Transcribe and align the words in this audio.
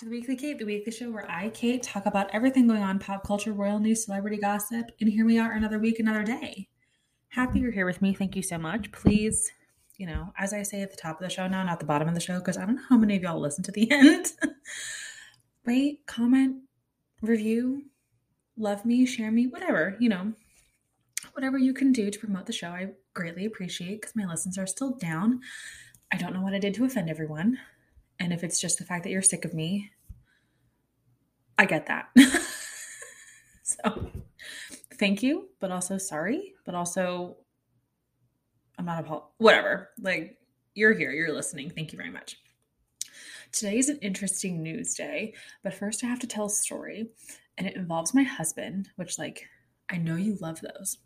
To 0.00 0.04
the 0.04 0.10
Weekly 0.10 0.36
Kate, 0.36 0.58
the 0.58 0.66
weekly 0.66 0.92
show 0.92 1.10
where 1.10 1.30
I, 1.30 1.48
Kate, 1.48 1.82
talk 1.82 2.04
about 2.04 2.28
everything 2.30 2.66
going 2.66 2.82
on 2.82 2.98
pop 2.98 3.26
culture, 3.26 3.54
royal 3.54 3.78
news, 3.78 4.04
celebrity 4.04 4.36
gossip. 4.36 4.90
And 5.00 5.08
here 5.08 5.24
we 5.24 5.38
are, 5.38 5.52
another 5.52 5.78
week, 5.78 5.98
another 5.98 6.22
day. 6.22 6.68
Happy 7.28 7.60
you're 7.60 7.70
here 7.70 7.86
with 7.86 8.02
me. 8.02 8.12
Thank 8.12 8.36
you 8.36 8.42
so 8.42 8.58
much. 8.58 8.92
Please, 8.92 9.50
you 9.96 10.06
know, 10.06 10.34
as 10.36 10.52
I 10.52 10.64
say 10.64 10.82
at 10.82 10.90
the 10.90 10.98
top 10.98 11.18
of 11.18 11.26
the 11.26 11.30
show 11.32 11.48
now, 11.48 11.62
not 11.62 11.80
the 11.80 11.86
bottom 11.86 12.08
of 12.08 12.12
the 12.12 12.20
show, 12.20 12.38
because 12.38 12.58
I 12.58 12.66
don't 12.66 12.76
know 12.76 12.82
how 12.90 12.98
many 12.98 13.16
of 13.16 13.22
y'all 13.22 13.40
listen 13.40 13.64
to 13.64 13.72
the 13.72 13.90
end. 13.90 14.32
Rate, 15.64 16.00
comment, 16.06 16.56
review, 17.22 17.84
love 18.58 18.84
me, 18.84 19.06
share 19.06 19.30
me, 19.30 19.46
whatever, 19.46 19.96
you 19.98 20.10
know, 20.10 20.34
whatever 21.32 21.56
you 21.56 21.72
can 21.72 21.92
do 21.92 22.10
to 22.10 22.18
promote 22.18 22.44
the 22.44 22.52
show. 22.52 22.68
I 22.68 22.88
greatly 23.14 23.46
appreciate 23.46 24.02
because 24.02 24.14
my 24.14 24.26
listens 24.26 24.58
are 24.58 24.66
still 24.66 24.90
down. 24.90 25.40
I 26.12 26.18
don't 26.18 26.34
know 26.34 26.42
what 26.42 26.52
I 26.52 26.58
did 26.58 26.74
to 26.74 26.84
offend 26.84 27.08
everyone. 27.08 27.60
And 28.18 28.32
if 28.32 28.42
it's 28.42 28.60
just 28.60 28.78
the 28.78 28.84
fact 28.84 29.04
that 29.04 29.10
you're 29.10 29.22
sick 29.22 29.44
of 29.44 29.54
me, 29.54 29.90
I 31.58 31.64
get 31.64 31.86
that. 31.86 32.08
so 33.62 34.10
thank 34.94 35.22
you, 35.22 35.48
but 35.60 35.70
also 35.70 35.98
sorry, 35.98 36.54
but 36.64 36.74
also 36.74 37.36
I'm 38.78 38.84
not 38.84 39.08
a 39.08 39.20
whatever. 39.38 39.90
Like 40.00 40.38
you're 40.74 40.92
here, 40.94 41.10
you're 41.10 41.32
listening. 41.32 41.70
Thank 41.70 41.92
you 41.92 41.96
very 41.96 42.10
much. 42.10 42.38
Today 43.52 43.78
is 43.78 43.88
an 43.88 43.98
interesting 44.02 44.62
news 44.62 44.94
day, 44.94 45.32
but 45.62 45.72
first 45.72 46.04
I 46.04 46.08
have 46.08 46.20
to 46.20 46.26
tell 46.26 46.46
a 46.46 46.50
story 46.50 47.08
and 47.56 47.66
it 47.66 47.76
involves 47.76 48.12
my 48.12 48.22
husband, 48.22 48.90
which 48.96 49.18
like 49.18 49.48
I 49.88 49.96
know 49.96 50.16
you 50.16 50.36
love 50.40 50.60
those. 50.60 50.98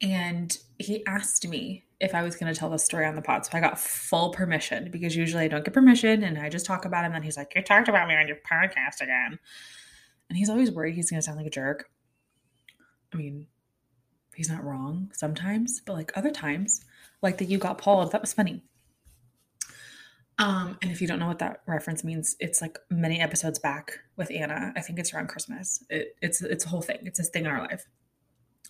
And 0.00 0.56
he 0.78 1.04
asked 1.06 1.46
me 1.46 1.84
if 2.00 2.14
I 2.14 2.22
was 2.22 2.36
going 2.36 2.52
to 2.52 2.58
tell 2.58 2.70
the 2.70 2.78
story 2.78 3.04
on 3.04 3.14
the 3.14 3.22
pod. 3.22 3.44
So 3.44 3.52
I 3.54 3.60
got 3.60 3.78
full 3.78 4.30
permission 4.30 4.90
because 4.90 5.14
usually 5.14 5.44
I 5.44 5.48
don't 5.48 5.64
get 5.64 5.74
permission 5.74 6.24
and 6.24 6.38
I 6.38 6.48
just 6.48 6.66
talk 6.66 6.84
about 6.86 7.04
him. 7.04 7.12
And 7.12 7.24
he's 7.24 7.36
like, 7.36 7.52
You 7.54 7.62
talked 7.62 7.88
about 7.88 8.08
me 8.08 8.16
on 8.16 8.26
your 8.26 8.38
podcast 8.38 9.02
again. 9.02 9.38
And 10.28 10.36
he's 10.36 10.48
always 10.48 10.70
worried 10.70 10.94
he's 10.94 11.10
going 11.10 11.20
to 11.20 11.24
sound 11.24 11.38
like 11.38 11.46
a 11.46 11.50
jerk. 11.50 11.90
I 13.12 13.16
mean, 13.16 13.46
he's 14.34 14.48
not 14.48 14.64
wrong 14.64 15.10
sometimes, 15.12 15.82
but 15.84 15.94
like 15.94 16.12
other 16.16 16.30
times, 16.30 16.84
like 17.20 17.38
that 17.38 17.48
You 17.48 17.58
Got 17.58 17.78
Paul, 17.78 18.06
that 18.06 18.20
was 18.20 18.32
funny. 18.32 18.62
Um, 20.38 20.78
and 20.80 20.90
if 20.90 21.02
you 21.02 21.06
don't 21.06 21.18
know 21.18 21.26
what 21.26 21.40
that 21.40 21.60
reference 21.66 22.02
means, 22.02 22.34
it's 22.40 22.62
like 22.62 22.78
many 22.88 23.20
episodes 23.20 23.58
back 23.58 23.98
with 24.16 24.30
Anna. 24.30 24.72
I 24.74 24.80
think 24.80 24.98
it's 24.98 25.12
around 25.12 25.28
Christmas. 25.28 25.84
It, 25.90 26.16
it's 26.22 26.40
it's 26.40 26.64
a 26.64 26.68
whole 26.70 26.80
thing. 26.80 27.00
It's 27.02 27.18
a 27.20 27.24
thing 27.24 27.44
in 27.44 27.50
our 27.50 27.60
life. 27.60 27.86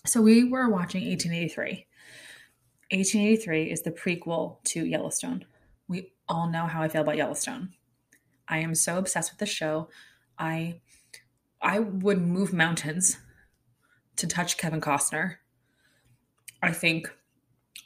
So 0.05 0.21
we 0.21 0.43
were 0.43 0.69
watching 0.69 1.07
1883 1.09 1.87
1883 2.93 3.71
is 3.71 3.83
the 3.83 3.93
prequel 3.93 4.63
to 4.65 4.85
Yellowstone. 4.85 5.45
We 5.87 6.13
all 6.29 6.49
know 6.49 6.67
how 6.67 6.83
I 6.83 6.89
feel 6.89 7.03
about 7.03 7.17
Yellowstone. 7.17 7.75
I 8.49 8.59
am 8.59 8.75
so 8.75 8.99
obsessed 8.99 9.31
with 9.31 9.39
the 9.39 9.47
show. 9.47 9.89
I 10.39 10.81
I 11.63 11.79
would 11.79 12.21
move 12.21 12.53
mountains 12.53 13.19
to 14.17 14.27
touch 14.27 14.57
Kevin 14.57 14.81
Costner. 14.81 15.37
I 16.63 16.73
think 16.73 17.13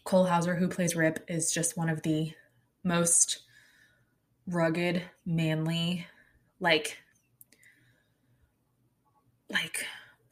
Cole 0.05 0.25
Hauser, 0.25 0.55
who 0.55 0.69
plays 0.69 0.97
Rip, 0.97 1.25
is 1.29 1.53
just 1.53 1.77
one 1.77 1.89
of 1.89 2.03
the 2.03 2.33
most 2.83 3.43
rugged, 4.47 5.03
manly, 5.25 6.07
like, 6.61 6.99
like 9.51 9.85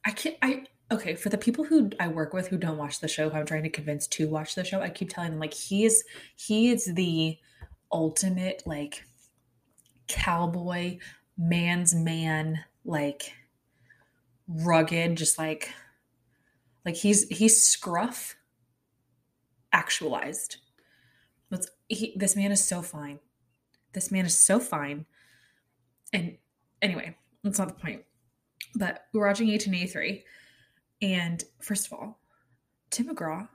I 0.05 0.11
can't. 0.11 0.37
I 0.41 0.65
okay 0.93 1.15
for 1.15 1.29
the 1.29 1.37
people 1.37 1.63
who 1.63 1.89
i 1.99 2.07
work 2.07 2.33
with 2.33 2.47
who 2.47 2.57
don't 2.57 2.77
watch 2.77 2.99
the 2.99 3.07
show 3.07 3.29
who 3.29 3.37
i'm 3.37 3.45
trying 3.45 3.63
to 3.63 3.69
convince 3.69 4.07
to 4.07 4.27
watch 4.27 4.55
the 4.55 4.63
show 4.63 4.81
i 4.81 4.89
keep 4.89 5.09
telling 5.09 5.31
them 5.31 5.39
like 5.39 5.53
he 5.53 5.85
is 5.85 6.03
he 6.35 6.69
is 6.69 6.85
the 6.93 7.37
ultimate 7.91 8.63
like 8.65 9.03
cowboy 10.07 10.97
man's 11.37 11.93
man 11.93 12.59
like 12.85 13.33
rugged 14.47 15.15
just 15.15 15.37
like 15.37 15.71
like 16.85 16.95
he's 16.95 17.27
he's 17.29 17.63
scruff 17.63 18.35
actualized. 19.73 20.57
Let's, 21.49 21.69
he, 21.89 22.13
this 22.15 22.35
man 22.35 22.51
is 22.51 22.63
so 22.63 22.81
fine. 22.81 23.19
This 23.93 24.11
man 24.11 24.25
is 24.25 24.35
so 24.35 24.59
fine. 24.59 25.05
And 26.13 26.37
anyway 26.81 27.15
that's 27.43 27.59
not 27.59 27.67
the 27.67 27.73
point. 27.73 28.03
But 28.75 29.05
we're 29.13 29.27
watching 29.27 29.47
1883 29.47 30.23
and 31.03 31.43
first 31.59 31.85
of 31.85 31.93
all, 31.93 32.21
Tim 32.89 33.09
McGraw 33.09 33.49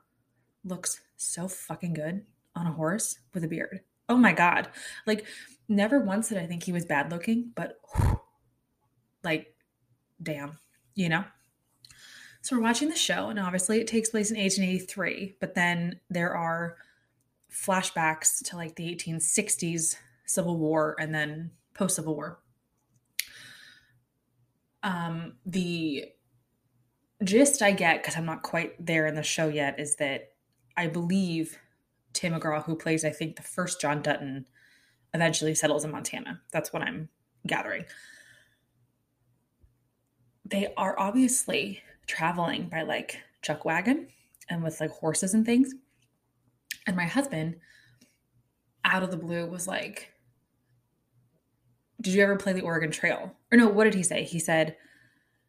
looks 0.64 1.00
so 1.16 1.48
fucking 1.48 1.94
good 1.94 2.26
on 2.54 2.66
a 2.66 2.72
horse 2.72 3.18
with 3.32 3.42
a 3.42 3.48
beard. 3.48 3.80
Oh 4.06 4.18
my 4.18 4.34
God. 4.34 4.68
Like, 5.06 5.24
never 5.66 5.98
once 5.98 6.28
did 6.28 6.36
I 6.36 6.46
think 6.46 6.62
he 6.62 6.72
was 6.72 6.84
bad 6.84 7.10
looking, 7.10 7.52
but 7.56 7.80
like, 9.24 9.54
damn, 10.22 10.58
you 10.94 11.08
know? 11.08 11.24
So 12.42 12.54
we're 12.54 12.62
watching 12.62 12.90
the 12.90 12.96
show, 12.96 13.30
and 13.30 13.38
obviously 13.38 13.80
it 13.80 13.86
takes 13.86 14.10
place 14.10 14.30
in 14.30 14.36
1883, 14.36 15.36
but 15.40 15.54
then 15.54 16.00
there 16.10 16.34
are 16.34 16.76
flashbacks 17.50 18.44
to 18.44 18.56
like 18.56 18.76
the 18.76 18.94
1860s 18.94 19.96
Civil 20.26 20.58
War 20.58 20.96
and 21.00 21.14
then 21.14 21.50
post 21.72 21.96
Civil 21.96 22.14
War. 22.14 22.40
Um, 24.82 25.36
the 25.46 26.04
gist 27.22 27.62
I 27.62 27.72
get, 27.72 28.02
because 28.02 28.16
I'm 28.16 28.26
not 28.26 28.42
quite 28.42 28.84
there 28.84 29.06
in 29.06 29.14
the 29.14 29.22
show 29.22 29.48
yet, 29.48 29.78
is 29.80 29.96
that 29.96 30.32
I 30.76 30.86
believe 30.86 31.58
Tim 32.12 32.32
McGraw, 32.32 32.64
who 32.64 32.76
plays, 32.76 33.04
I 33.04 33.10
think, 33.10 33.36
the 33.36 33.42
first 33.42 33.80
John 33.80 34.02
Dutton, 34.02 34.46
eventually 35.14 35.54
settles 35.54 35.84
in 35.84 35.90
Montana. 35.90 36.40
That's 36.52 36.72
what 36.72 36.82
I'm 36.82 37.08
gathering. 37.46 37.84
They 40.44 40.72
are 40.76 40.98
obviously 40.98 41.82
traveling 42.06 42.68
by 42.68 42.82
like 42.82 43.20
chuck 43.42 43.64
wagon 43.64 44.08
and 44.48 44.62
with 44.62 44.80
like 44.80 44.90
horses 44.90 45.34
and 45.34 45.44
things. 45.44 45.74
And 46.86 46.96
my 46.96 47.04
husband, 47.04 47.56
out 48.84 49.02
of 49.02 49.10
the 49.10 49.16
blue, 49.16 49.46
was 49.46 49.66
like, 49.66 50.10
Did 52.00 52.14
you 52.14 52.22
ever 52.22 52.36
play 52.36 52.52
the 52.52 52.62
Oregon 52.62 52.90
Trail? 52.90 53.34
Or 53.52 53.58
no, 53.58 53.68
what 53.68 53.84
did 53.84 53.94
he 53.94 54.02
say? 54.02 54.24
He 54.24 54.38
said 54.38 54.76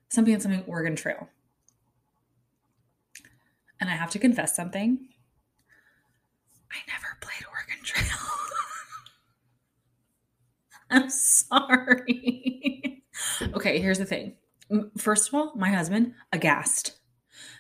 something 0.10 0.34
on 0.34 0.42
something 0.42 0.64
Oregon 0.68 0.96
Trail. 0.96 1.30
And 3.80 3.90
I 3.90 3.94
have 3.94 4.10
to 4.12 4.20
confess 4.20 4.56
something. 4.56 5.08
I 6.72 6.78
never 6.88 7.18
played 7.22 7.46
Oregon 7.50 7.84
Trail. 7.84 8.18
I'm 10.92 11.10
sorry. 11.10 13.04
okay, 13.54 13.80
here's 13.80 14.00
the 14.00 14.06
thing. 14.06 14.36
First 14.98 15.30
of 15.30 15.34
all, 15.34 15.54
my 15.56 15.70
husband, 15.70 16.14
aghast, 16.32 17.00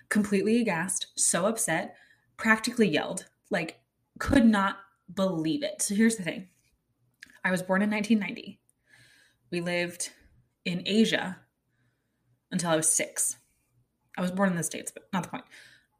completely 0.09 0.62
aghast, 0.62 1.07
so 1.16 1.46
upset, 1.46 1.96
practically 2.38 2.88
yelled, 2.88 3.25
like, 3.50 3.80
could 4.19 4.46
not 4.46 4.78
believe 5.13 5.63
it. 5.63 5.81
So 5.81 5.96
here's 5.96 6.18
the 6.18 6.24
thing 6.24 6.50
I 7.44 7.51
was 7.51 7.63
born 7.63 7.81
in 7.81 7.90
1990. 7.90 8.59
We 9.51 9.62
lived 9.62 10.12
in 10.66 10.84
Asia 10.86 11.38
until 12.51 12.69
I 12.69 12.75
was 12.75 12.91
six. 12.91 13.38
I 14.18 14.22
was 14.22 14.31
born 14.31 14.50
in 14.50 14.56
the 14.56 14.63
States, 14.63 14.91
but 14.91 15.07
not 15.13 15.24
the 15.24 15.30
point 15.30 15.46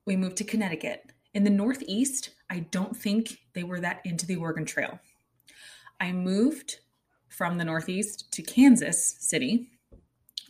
we 0.10 0.16
moved 0.16 0.38
to 0.38 0.44
Connecticut. 0.44 1.04
In 1.36 1.44
the 1.44 1.52
Northeast, 1.52 2.32
I 2.50 2.62
don't 2.72 2.98
think 2.98 3.38
they 3.54 3.64
were 3.64 3.80
that 3.80 4.02
into 4.04 4.26
the 4.26 4.38
Oregon 4.38 4.66
Trail. 4.66 5.00
I 6.00 6.12
moved 6.12 6.80
from 7.28 7.60
the 7.60 7.64
Northeast 7.64 8.32
to 8.32 8.42
Kansas 8.42 9.18
City. 9.20 9.70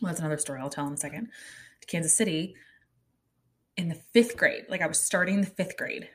Well, 0.00 0.08
that's 0.08 0.20
another 0.20 0.38
story 0.38 0.60
I'll 0.62 0.70
tell 0.70 0.86
in 0.86 0.94
a 0.94 0.96
second. 0.96 1.28
To 1.82 1.86
Kansas 1.86 2.16
City 2.16 2.54
in 3.76 3.90
the 3.90 4.00
fifth 4.14 4.38
grade. 4.38 4.64
Like 4.70 4.80
I 4.80 4.86
was 4.86 4.98
starting 4.98 5.42
the 5.42 5.46
fifth 5.46 5.76
grade. 5.76 6.08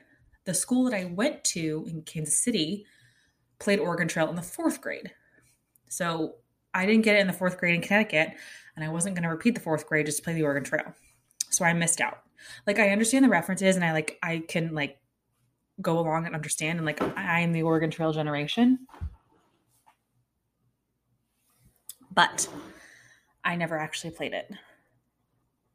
The 0.44 0.52
school 0.52 0.82
that 0.90 0.94
I 0.94 1.04
went 1.04 1.44
to 1.44 1.86
in 1.88 2.02
Kansas 2.02 2.42
City 2.42 2.84
played 3.60 3.78
Oregon 3.78 4.08
Trail 4.08 4.28
in 4.28 4.34
the 4.34 4.42
fourth 4.42 4.80
grade. 4.80 5.12
So 5.88 6.34
I 6.74 6.84
didn't 6.84 7.04
get 7.04 7.14
it 7.14 7.20
in 7.20 7.28
the 7.28 7.32
fourth 7.32 7.58
grade 7.58 7.76
in 7.76 7.80
Connecticut, 7.80 8.32
and 8.74 8.84
I 8.84 8.88
wasn't 8.88 9.14
going 9.14 9.22
to 9.22 9.28
repeat 9.28 9.54
the 9.54 9.60
fourth 9.60 9.86
grade 9.86 10.06
just 10.06 10.18
to 10.18 10.24
play 10.24 10.32
the 10.32 10.42
Oregon 10.42 10.64
Trail. 10.64 10.96
So 11.48 11.64
I 11.64 11.72
missed 11.74 12.00
out 12.00 12.25
like 12.66 12.78
I 12.78 12.90
understand 12.90 13.24
the 13.24 13.28
references 13.28 13.76
and 13.76 13.84
I 13.84 13.92
like 13.92 14.18
I 14.22 14.42
can 14.46 14.74
like 14.74 14.98
go 15.80 15.98
along 15.98 16.26
and 16.26 16.34
understand 16.34 16.78
and 16.78 16.86
like 16.86 17.02
I 17.02 17.40
am 17.40 17.52
the 17.52 17.62
Oregon 17.62 17.90
Trail 17.90 18.12
generation. 18.12 18.86
But 22.12 22.48
I 23.44 23.56
never 23.56 23.78
actually 23.78 24.10
played 24.10 24.32
it. 24.32 24.50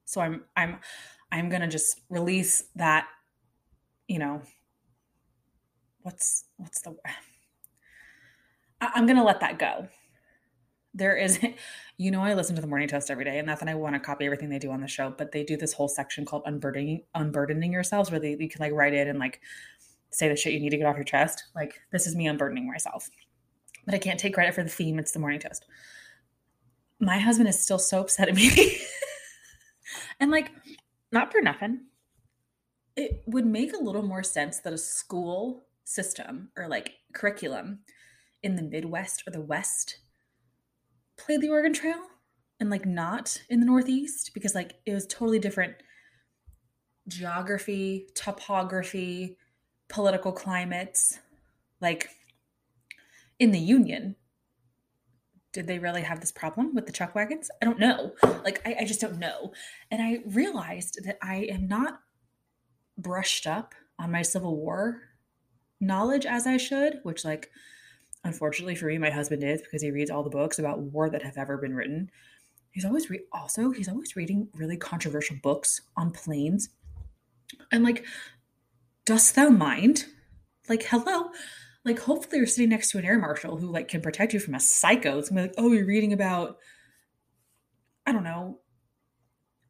So 0.05 0.21
I'm 0.21 0.43
I'm 0.55 0.79
I'm 1.31 1.49
going 1.49 1.61
to 1.61 1.67
just 1.67 2.01
release 2.09 2.65
that 2.75 3.07
you 4.07 4.19
know 4.19 4.41
what's 6.01 6.45
what's 6.57 6.81
the 6.81 6.95
I'm 8.81 9.05
going 9.05 9.17
to 9.17 9.23
let 9.23 9.39
that 9.41 9.59
go 9.59 9.87
there 10.93 11.15
is 11.15 11.39
you 11.97 12.11
know 12.11 12.21
i 12.21 12.33
listen 12.33 12.55
to 12.55 12.61
the 12.61 12.67
morning 12.67 12.87
toast 12.87 13.09
every 13.11 13.25
day 13.25 13.37
and 13.37 13.47
not 13.47 13.59
that 13.59 13.69
i 13.69 13.75
want 13.75 13.95
to 13.95 13.99
copy 13.99 14.25
everything 14.25 14.49
they 14.49 14.59
do 14.59 14.71
on 14.71 14.81
the 14.81 14.87
show 14.87 15.13
but 15.17 15.31
they 15.31 15.43
do 15.43 15.57
this 15.57 15.73
whole 15.73 15.87
section 15.87 16.25
called 16.25 16.43
unburdening 16.45 17.01
unburdening 17.15 17.71
yourselves 17.71 18.11
where 18.11 18.19
they 18.19 18.35
you 18.39 18.49
can 18.49 18.59
like 18.59 18.73
write 18.73 18.93
it 18.93 19.07
and 19.07 19.19
like 19.19 19.39
say 20.09 20.27
the 20.27 20.35
shit 20.35 20.53
you 20.53 20.59
need 20.59 20.71
to 20.71 20.77
get 20.77 20.85
off 20.85 20.97
your 20.97 21.05
chest 21.05 21.45
like 21.55 21.79
this 21.91 22.05
is 22.05 22.15
me 22.15 22.27
unburdening 22.27 22.67
myself 22.67 23.09
but 23.85 23.95
I 23.95 23.99
can't 23.99 24.19
take 24.19 24.33
credit 24.33 24.53
for 24.53 24.63
the 24.63 24.69
theme. 24.69 24.99
It's 24.99 25.11
the 25.11 25.19
morning 25.19 25.39
toast. 25.39 25.65
My 26.99 27.17
husband 27.17 27.49
is 27.49 27.59
still 27.59 27.79
so 27.79 28.01
upset 28.01 28.29
at 28.29 28.35
me. 28.35 28.77
and 30.19 30.31
like, 30.31 30.51
not 31.11 31.31
for 31.31 31.41
nothing, 31.41 31.81
it 32.95 33.23
would 33.25 33.45
make 33.45 33.73
a 33.73 33.83
little 33.83 34.03
more 34.03 34.23
sense 34.23 34.59
that 34.59 34.73
a 34.73 34.77
school 34.77 35.65
system 35.83 36.49
or 36.55 36.67
like 36.67 36.93
curriculum 37.13 37.79
in 38.43 38.55
the 38.55 38.61
Midwest 38.61 39.23
or 39.27 39.31
the 39.31 39.41
West 39.41 39.97
played 41.25 41.41
the 41.41 41.49
Oregon 41.49 41.73
Trail 41.73 42.01
and 42.59 42.69
like 42.69 42.85
not 42.85 43.41
in 43.49 43.59
the 43.59 43.65
Northeast 43.65 44.31
because 44.33 44.55
like 44.55 44.75
it 44.85 44.93
was 44.93 45.07
totally 45.07 45.39
different 45.39 45.75
geography, 47.07 48.07
topography, 48.15 49.37
political 49.89 50.31
climates. 50.31 51.19
Like 51.79 52.09
in 53.39 53.51
the 53.51 53.59
Union, 53.59 54.15
did 55.53 55.67
they 55.67 55.79
really 55.79 56.01
have 56.01 56.21
this 56.21 56.31
problem 56.31 56.73
with 56.73 56.85
the 56.85 56.91
chuck 56.91 57.13
wagons? 57.15 57.49
I 57.61 57.65
don't 57.65 57.79
know. 57.79 58.13
Like, 58.43 58.61
I, 58.65 58.77
I 58.81 58.85
just 58.85 59.01
don't 59.01 59.19
know. 59.19 59.51
And 59.89 60.01
I 60.01 60.19
realized 60.25 61.03
that 61.03 61.17
I 61.21 61.47
am 61.49 61.67
not 61.67 61.99
brushed 62.97 63.47
up 63.47 63.75
on 63.99 64.11
my 64.11 64.21
Civil 64.21 64.55
War 64.55 65.01
knowledge 65.79 66.25
as 66.25 66.47
I 66.47 66.57
should, 66.57 66.99
which, 67.03 67.25
like, 67.25 67.51
unfortunately 68.23 68.75
for 68.75 68.85
me, 68.85 68.97
my 68.97 69.09
husband 69.09 69.43
is 69.43 69.61
because 69.61 69.81
he 69.81 69.91
reads 69.91 70.11
all 70.11 70.23
the 70.23 70.29
books 70.29 70.59
about 70.59 70.79
war 70.79 71.09
that 71.09 71.23
have 71.23 71.37
ever 71.37 71.57
been 71.57 71.75
written. 71.75 72.11
He's 72.71 72.85
always 72.85 73.09
re- 73.09 73.25
also 73.31 73.71
he's 73.71 73.89
always 73.89 74.15
reading 74.15 74.47
really 74.53 74.77
controversial 74.77 75.37
books 75.41 75.81
on 75.97 76.11
planes. 76.11 76.69
And 77.71 77.83
like, 77.83 78.05
dost 79.05 79.35
thou 79.35 79.49
mind? 79.49 80.05
Like, 80.69 80.83
hello. 80.83 81.31
Like, 81.83 81.99
hopefully 81.99 82.37
you're 82.37 82.47
sitting 82.47 82.69
next 82.69 82.91
to 82.91 82.99
an 82.99 83.05
air 83.05 83.19
marshal 83.19 83.57
who 83.57 83.71
like 83.71 83.87
can 83.87 84.01
protect 84.01 84.33
you 84.33 84.39
from 84.39 84.55
a 84.55 84.59
psycho. 84.59 85.17
It's 85.17 85.29
gonna 85.29 85.41
be 85.41 85.47
like, 85.47 85.55
oh, 85.57 85.71
you're 85.71 85.85
reading 85.85 86.13
about, 86.13 86.57
I 88.05 88.11
don't 88.11 88.23
know, 88.23 88.59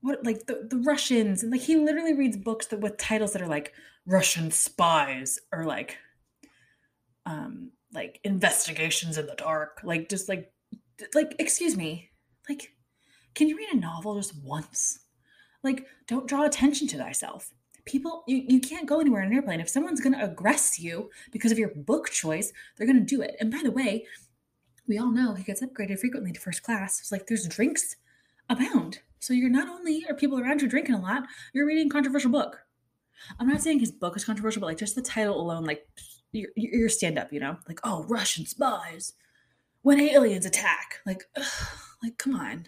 what 0.02 0.26
like 0.26 0.46
the, 0.46 0.68
the 0.70 0.78
Russians. 0.78 1.42
And 1.42 1.52
like 1.52 1.62
he 1.62 1.78
literally 1.78 2.14
reads 2.14 2.38
books 2.38 2.68
that 2.68 2.82
with 2.82 2.98
titles 2.98 3.34
that 3.34 3.42
are 3.42 3.48
like 3.48 3.74
Russian 4.06 4.52
spies 4.52 5.40
or 5.52 5.64
like 5.66 5.98
um 7.26 7.72
like 7.94 8.20
investigations 8.24 9.18
in 9.18 9.26
the 9.26 9.36
dark. 9.36 9.82
Like 9.84 10.10
just 10.10 10.30
like 10.30 10.52
like 11.14 11.36
excuse 11.40 11.76
me. 11.76 12.10
Like 12.50 12.74
can 13.34 13.48
you 13.48 13.58
read 13.58 13.70
a 13.74 13.78
novel 13.78 14.16
just 14.16 14.36
once? 14.44 15.00
Like, 15.64 15.86
don't 16.08 16.28
draw 16.28 16.46
attention 16.46 16.88
to 16.90 16.98
thyself. 16.98 17.54
People, 17.86 18.24
you, 18.28 18.44
you 18.48 18.60
can't 18.60 18.88
go 18.88 19.00
anywhere 19.00 19.22
in 19.22 19.30
an 19.30 19.36
airplane. 19.36 19.60
If 19.60 19.70
someone's 19.70 20.02
going 20.02 20.14
to 20.14 20.28
aggress 20.28 20.80
you 20.80 21.10
because 21.32 21.52
of 21.52 21.60
your 21.60 21.70
book 21.76 22.10
choice, 22.10 22.52
they're 22.78 22.88
going 22.88 23.00
to 23.00 23.06
do 23.06 23.22
it. 23.22 23.36
And 23.40 23.52
by 23.52 23.62
the 23.64 23.72
way, 23.72 24.06
we 24.88 24.98
all 24.98 25.12
know 25.12 25.34
he 25.34 25.44
gets 25.44 25.62
upgraded 25.62 26.00
frequently 26.00 26.32
to 26.32 26.40
first 26.40 26.64
class. 26.64 27.00
It's 27.00 27.12
like 27.12 27.28
there's 27.28 27.48
drinks 27.48 27.96
abound. 28.50 29.00
So 29.20 29.34
you're 29.34 29.50
not 29.50 29.70
only 29.70 30.06
are 30.10 30.16
people 30.16 30.40
around 30.40 30.62
you 30.62 30.68
drinking 30.68 30.96
a 30.96 31.02
lot, 31.02 31.24
you're 31.54 31.66
reading 31.66 31.88
a 31.88 31.92
controversial 31.92 32.32
book. 32.32 32.60
I'm 33.40 33.48
not 33.48 33.62
saying 33.62 33.80
his 33.80 33.92
book 33.92 34.18
is 34.18 34.26
controversial, 34.26 34.62
but 34.62 34.68
like 34.68 34.78
just 34.78 34.96
the 34.96 35.02
title 35.02 35.40
alone, 35.40 35.64
like 35.64 35.88
your, 36.32 36.50
your 36.56 36.90
stand 36.90 37.18
up, 37.18 37.34
you 37.34 37.40
know, 37.40 37.58
like 37.68 37.80
oh 37.84 38.06
Russian 38.08 38.46
spies 38.46 39.14
when 39.82 40.00
aliens 40.00 40.46
attack, 40.46 41.00
like, 41.06 41.24
ugh, 41.36 41.46
like 42.04 42.18
come 42.18 42.36
on. 42.36 42.68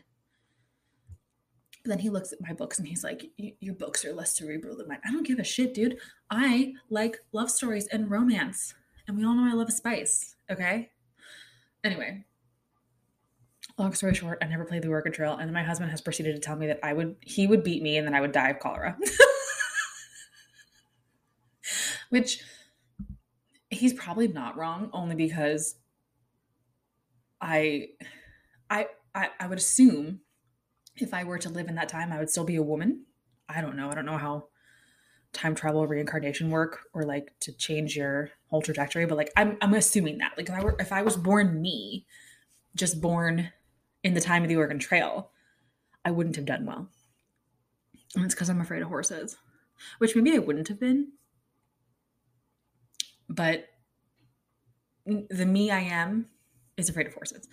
But 1.84 1.90
then 1.90 2.00
he 2.00 2.10
looks 2.10 2.32
at 2.32 2.42
my 2.42 2.54
books 2.54 2.80
and 2.80 2.88
he's 2.88 3.04
like, 3.04 3.26
Your 3.38 3.76
books 3.76 4.06
are 4.06 4.14
less 4.14 4.38
cerebral 4.38 4.78
than 4.78 4.88
mine. 4.88 5.02
I 5.06 5.12
don't 5.12 5.28
give 5.28 5.40
a 5.40 5.44
shit, 5.44 5.74
dude. 5.74 5.98
I 6.30 6.74
like 6.90 7.18
love 7.34 7.52
stories 7.52 7.88
and 7.88 8.10
romance. 8.10 8.74
And 9.08 9.18
we 9.18 9.26
all 9.26 9.34
know 9.34 9.52
I 9.52 9.54
love 9.54 9.68
a 9.68 9.74
spice. 9.74 10.38
Okay. 10.50 10.90
Anyway, 11.84 12.24
long 13.78 13.94
story 13.94 14.16
short, 14.16 14.38
I 14.42 14.46
never 14.46 14.64
played 14.64 14.82
the 14.82 14.88
Oregon 14.88 15.12
Trail. 15.12 15.36
And 15.36 15.52
my 15.52 15.62
husband 15.62 15.92
has 15.92 16.00
proceeded 16.00 16.36
to 16.36 16.40
tell 16.40 16.56
me 16.56 16.68
that 16.68 16.80
I 16.82 16.94
would, 16.94 17.18
he 17.20 17.48
would 17.48 17.66
beat 17.66 17.84
me 17.84 17.98
and 17.98 18.08
then 18.08 18.16
I 18.16 18.22
would 18.22 18.32
die 18.32 18.52
of 18.52 18.60
cholera. 18.60 18.98
Which 22.10 22.42
he's 23.84 23.92
probably 23.92 24.30
not 24.30 24.56
wrong, 24.56 24.90
only 24.94 25.14
because 25.14 25.76
I, 27.42 27.90
I, 28.70 28.88
I, 29.14 29.28
I 29.42 29.48
would 29.48 29.58
assume 29.58 30.22
if 30.96 31.14
I 31.14 31.26
were 31.26 31.38
to 31.40 31.50
live 31.50 31.68
in 31.68 31.76
that 31.76 31.90
time, 31.90 32.14
I 32.14 32.18
would 32.18 32.30
still 32.30 32.46
be 32.46 32.56
a 32.56 32.64
woman. 32.64 33.04
I 33.50 33.60
don't 33.60 33.76
know. 33.76 33.90
I 33.90 33.94
don't 33.94 34.06
know 34.06 34.18
how 34.18 34.46
time 35.34 35.54
travel 35.54 35.86
reincarnation 35.86 36.50
work 36.50 36.80
or 36.94 37.04
like 37.04 37.34
to 37.42 37.52
change 37.52 37.98
your 37.98 38.30
whole 38.48 38.62
trajectory, 38.62 39.06
but 39.06 39.18
like 39.18 39.34
I'm 39.36 39.58
I'm 39.60 39.74
assuming 39.74 40.20
that. 40.20 40.32
Like 40.38 40.48
if 40.48 40.56
I 40.56 40.64
were 40.64 40.78
if 40.80 40.94
I 40.94 41.02
was 41.02 41.18
born 41.18 41.62
me, 41.62 42.06
just 42.78 43.02
born 43.02 43.52
in 44.06 44.14
the 44.14 44.22
time 44.22 44.44
of 44.44 44.50
the 44.50 44.56
Oregon 44.56 44.80
Trail, 44.80 45.30
I 46.06 46.12
wouldn't 46.12 46.38
have 46.38 46.46
done 46.46 46.66
well. 46.66 46.88
And 48.16 48.24
it's 48.24 48.34
because 48.34 48.50
I'm 48.50 48.62
afraid 48.62 48.82
of 48.82 48.88
horses. 48.88 49.36
Which 49.98 50.16
maybe 50.16 50.34
I 50.38 50.40
wouldn't 50.40 50.70
have 50.70 50.80
been. 50.80 51.12
But 53.28 53.68
the 55.06 55.46
me 55.46 55.72
I 55.72 55.80
am 55.80 56.28
is 56.78 56.90
afraid 56.90 57.08
of 57.08 57.14
horses. 57.14 57.48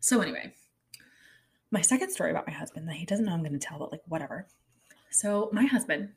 So 0.00 0.20
anyway, 0.20 0.52
my 1.70 1.80
second 1.80 2.10
story 2.10 2.30
about 2.30 2.46
my 2.46 2.52
husband 2.52 2.88
that 2.88 2.96
he 2.96 3.06
doesn't 3.06 3.24
know 3.24 3.32
I'm 3.32 3.40
going 3.40 3.52
to 3.52 3.58
tell, 3.58 3.78
but 3.78 3.92
like 3.92 4.02
whatever. 4.06 4.46
So, 5.10 5.48
my 5.52 5.64
husband 5.64 6.10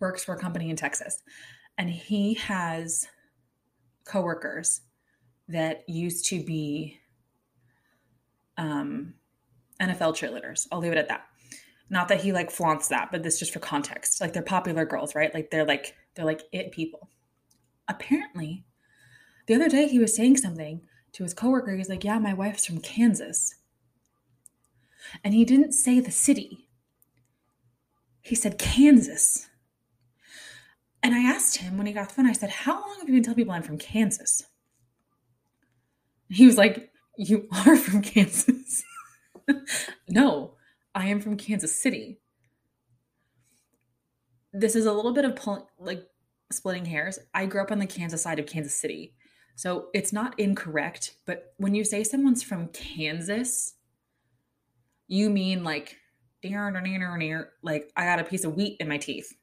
works 0.00 0.24
for 0.24 0.34
a 0.34 0.38
company 0.38 0.70
in 0.70 0.76
Texas 0.76 1.22
and 1.76 1.90
he 1.90 2.34
has 2.34 3.06
coworkers 4.04 4.80
that 5.48 5.88
used 5.88 6.26
to 6.26 6.42
be 6.42 6.98
um, 8.56 9.14
NFL 9.80 10.16
cheerleaders. 10.16 10.66
I'll 10.70 10.80
leave 10.80 10.92
it 10.92 10.98
at 10.98 11.08
that. 11.08 11.26
Not 11.90 12.08
that 12.08 12.20
he 12.20 12.32
like 12.32 12.50
flaunts 12.50 12.88
that, 12.88 13.10
but 13.10 13.22
this 13.22 13.38
just 13.38 13.52
for 13.52 13.60
context. 13.60 14.20
Like 14.20 14.32
they're 14.32 14.42
popular 14.42 14.84
girls, 14.84 15.14
right? 15.14 15.32
Like 15.32 15.50
they're 15.50 15.64
like 15.64 15.94
they're 16.14 16.24
like 16.24 16.42
it 16.52 16.72
people. 16.72 17.08
Apparently, 17.88 18.64
the 19.48 19.56
other 19.56 19.68
day 19.68 19.88
he 19.88 19.98
was 19.98 20.14
saying 20.14 20.36
something 20.36 20.82
to 21.12 21.24
his 21.24 21.34
coworker. 21.34 21.74
He's 21.74 21.88
like, 21.88 22.04
"Yeah, 22.04 22.20
my 22.20 22.34
wife's 22.34 22.66
from 22.66 22.80
Kansas." 22.80 23.56
And 25.24 25.34
he 25.34 25.44
didn't 25.44 25.72
say 25.72 26.00
the 26.00 26.10
city, 26.10 26.68
he 28.20 28.34
said 28.34 28.58
Kansas. 28.58 29.48
And 31.02 31.14
I 31.14 31.20
asked 31.20 31.56
him 31.58 31.78
when 31.78 31.86
he 31.86 31.92
got 31.92 32.08
the 32.08 32.14
phone, 32.14 32.26
I 32.26 32.32
said, 32.32 32.50
How 32.50 32.74
long 32.74 32.96
have 32.98 33.08
you 33.08 33.14
been 33.14 33.22
telling 33.22 33.36
people 33.36 33.54
I'm 33.54 33.62
from 33.62 33.78
Kansas? 33.78 34.44
He 36.28 36.44
was 36.44 36.58
like, 36.58 36.90
You 37.16 37.48
are 37.52 37.76
from 37.76 38.02
Kansas. 38.02 38.82
no, 40.08 40.54
I 40.94 41.06
am 41.06 41.20
from 41.20 41.36
Kansas 41.36 41.80
City. 41.80 42.20
This 44.52 44.74
is 44.74 44.86
a 44.86 44.92
little 44.92 45.12
bit 45.12 45.24
of 45.24 45.36
pull, 45.36 45.70
like 45.78 46.04
splitting 46.50 46.84
hairs. 46.84 47.18
I 47.32 47.46
grew 47.46 47.62
up 47.62 47.70
on 47.70 47.78
the 47.78 47.86
Kansas 47.86 48.22
side 48.22 48.38
of 48.38 48.46
Kansas 48.46 48.74
City. 48.74 49.14
So 49.58 49.88
it's 49.92 50.12
not 50.12 50.38
incorrect, 50.38 51.14
but 51.26 51.52
when 51.56 51.74
you 51.74 51.82
say 51.82 52.04
someone's 52.04 52.44
from 52.44 52.68
Kansas, 52.68 53.74
you 55.08 55.28
mean 55.30 55.64
like 55.64 55.96
like 56.44 57.90
I 57.96 58.04
got 58.04 58.20
a 58.20 58.24
piece 58.24 58.44
of 58.44 58.54
wheat 58.54 58.76
in 58.78 58.86
my 58.86 58.98
teeth. 58.98 59.36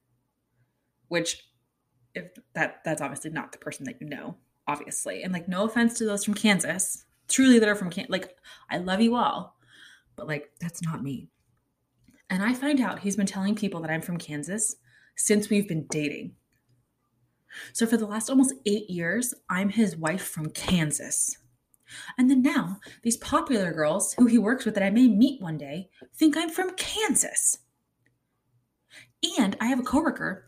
Which 1.10 1.44
if 2.14 2.30
that 2.54 2.80
that's 2.86 3.02
obviously 3.02 3.32
not 3.32 3.52
the 3.52 3.58
person 3.58 3.84
that 3.88 4.00
you 4.00 4.08
know, 4.08 4.38
obviously. 4.70 5.22
And 5.22 5.34
like 5.34 5.50
no 5.50 5.66
offense 5.66 5.98
to 5.98 6.06
those 6.06 6.24
from 6.24 6.34
Kansas. 6.34 7.04
Truly 7.28 7.60
that 7.60 7.68
are 7.68 7.76
from 7.76 7.90
Kansas. 7.90 8.10
Like 8.10 8.38
I 8.70 8.78
love 8.78 9.02
you 9.02 9.18
all. 9.18 9.58
But 10.16 10.28
like 10.28 10.50
that's 10.62 10.82
not 10.82 11.04
me. 11.04 11.28
And 12.30 12.42
I 12.42 12.54
find 12.54 12.80
out 12.80 13.00
he's 13.00 13.18
been 13.18 13.26
telling 13.26 13.54
people 13.54 13.82
that 13.82 13.92
I'm 13.92 14.02
from 14.02 14.16
Kansas 14.16 14.78
since 15.18 15.50
we've 15.50 15.68
been 15.68 15.88
dating. 15.88 16.36
So 17.74 17.86
for 17.86 17.98
the 17.98 18.08
last 18.08 18.30
almost 18.30 18.54
8 18.66 18.90
years, 18.90 19.34
I'm 19.50 19.70
his 19.70 19.96
wife 19.96 20.26
from 20.26 20.50
Kansas. 20.52 21.38
And 22.18 22.30
then 22.30 22.42
now, 22.42 22.80
these 23.04 23.18
popular 23.18 23.72
girls 23.72 24.14
who 24.14 24.26
he 24.26 24.38
works 24.38 24.66
with 24.66 24.74
that 24.76 24.84
I 24.84 24.90
may 24.90 25.08
meet 25.08 25.42
one 25.42 25.58
day 25.58 25.90
think 26.16 26.36
I'm 26.36 26.50
from 26.50 26.76
Kansas. 26.76 27.60
And 29.40 29.56
I 29.60 29.68
have 29.68 29.80
a 29.80 29.84
coworker 29.84 30.48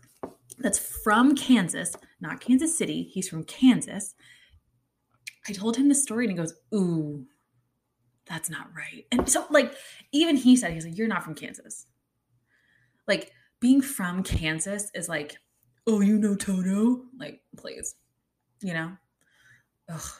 that's 0.58 0.78
from 0.78 1.36
Kansas, 1.36 1.94
not 2.20 2.40
Kansas 2.40 2.76
City. 2.76 3.04
He's 3.12 3.28
from 3.28 3.44
Kansas. 3.44 4.14
I 5.48 5.52
told 5.52 5.76
him 5.76 5.88
this 5.88 6.02
story 6.02 6.24
and 6.24 6.32
he 6.32 6.36
goes, 6.36 6.54
Ooh, 6.74 7.24
that's 8.26 8.50
not 8.50 8.68
right. 8.76 9.06
And 9.10 9.28
so, 9.28 9.46
like, 9.50 9.74
even 10.12 10.36
he 10.36 10.56
said, 10.56 10.72
He's 10.72 10.84
like, 10.84 10.98
You're 10.98 11.08
not 11.08 11.24
from 11.24 11.34
Kansas. 11.34 11.86
Like, 13.06 13.32
being 13.60 13.80
from 13.80 14.22
Kansas 14.22 14.90
is 14.94 15.08
like, 15.08 15.38
Oh, 15.88 16.00
you 16.00 16.18
know 16.18 16.36
Toto? 16.36 17.06
Like, 17.18 17.40
please, 17.56 17.94
you 18.60 18.74
know? 18.74 18.92
Ugh. 19.88 20.10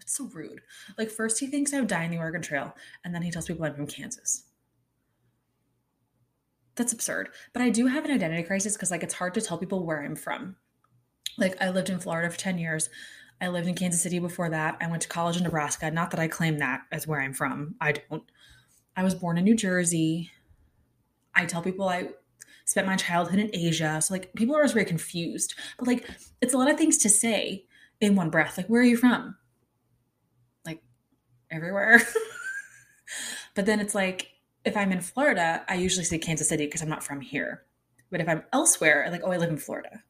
It's 0.00 0.16
so 0.16 0.24
rude. 0.26 0.60
Like, 0.96 1.10
first 1.10 1.40
he 1.40 1.48
thinks 1.48 1.72
I 1.72 1.80
would 1.80 1.88
die 1.88 2.04
in 2.04 2.12
the 2.12 2.18
Oregon 2.18 2.40
Trail, 2.40 2.74
and 3.04 3.12
then 3.12 3.22
he 3.22 3.30
tells 3.30 3.46
people 3.46 3.64
I'm 3.64 3.74
from 3.74 3.88
Kansas. 3.88 4.44
That's 6.76 6.92
absurd. 6.92 7.30
But 7.52 7.62
I 7.62 7.70
do 7.70 7.88
have 7.88 8.04
an 8.04 8.12
identity 8.12 8.44
crisis 8.44 8.74
because, 8.74 8.92
like, 8.92 9.02
it's 9.02 9.14
hard 9.14 9.34
to 9.34 9.40
tell 9.40 9.58
people 9.58 9.84
where 9.84 10.02
I'm 10.02 10.14
from. 10.14 10.56
Like, 11.36 11.60
I 11.60 11.70
lived 11.70 11.90
in 11.90 11.98
Florida 11.98 12.30
for 12.30 12.38
10 12.38 12.58
years. 12.58 12.88
I 13.40 13.48
lived 13.48 13.66
in 13.66 13.74
Kansas 13.74 14.02
City 14.02 14.20
before 14.20 14.50
that. 14.50 14.76
I 14.80 14.86
went 14.86 15.02
to 15.02 15.08
college 15.08 15.36
in 15.36 15.42
Nebraska. 15.42 15.90
Not 15.90 16.12
that 16.12 16.20
I 16.20 16.28
claim 16.28 16.58
that 16.58 16.82
as 16.92 17.08
where 17.08 17.20
I'm 17.20 17.32
from. 17.32 17.74
I 17.80 17.92
don't. 17.92 18.22
I 18.96 19.02
was 19.02 19.16
born 19.16 19.36
in 19.36 19.44
New 19.44 19.56
Jersey. 19.56 20.30
I 21.34 21.46
tell 21.46 21.62
people 21.62 21.88
I 21.88 22.10
spent 22.72 22.86
my 22.86 22.96
childhood 22.96 23.38
in 23.38 23.50
Asia. 23.52 24.00
So 24.00 24.14
like 24.14 24.32
people 24.32 24.54
are 24.54 24.60
always 24.60 24.72
very 24.72 24.86
confused. 24.86 25.54
But 25.78 25.86
like 25.86 26.08
it's 26.40 26.54
a 26.54 26.58
lot 26.58 26.70
of 26.70 26.78
things 26.78 26.96
to 26.98 27.10
say 27.10 27.66
in 28.00 28.16
one 28.16 28.30
breath. 28.30 28.56
Like, 28.56 28.66
where 28.68 28.80
are 28.80 28.84
you 28.84 28.96
from? 28.96 29.36
Like 30.64 30.82
everywhere. 31.50 32.00
but 33.54 33.66
then 33.66 33.78
it's 33.78 33.94
like 33.94 34.30
if 34.64 34.74
I'm 34.74 34.90
in 34.90 35.02
Florida, 35.02 35.64
I 35.68 35.74
usually 35.74 36.04
say 36.04 36.18
Kansas 36.18 36.48
City 36.48 36.64
because 36.64 36.80
I'm 36.80 36.88
not 36.88 37.04
from 37.04 37.20
here. 37.20 37.62
But 38.10 38.22
if 38.22 38.28
I'm 38.28 38.42
elsewhere, 38.54 39.04
I'm 39.04 39.12
like, 39.12 39.22
oh, 39.22 39.32
I 39.32 39.36
live 39.36 39.50
in 39.50 39.58
Florida. 39.58 40.02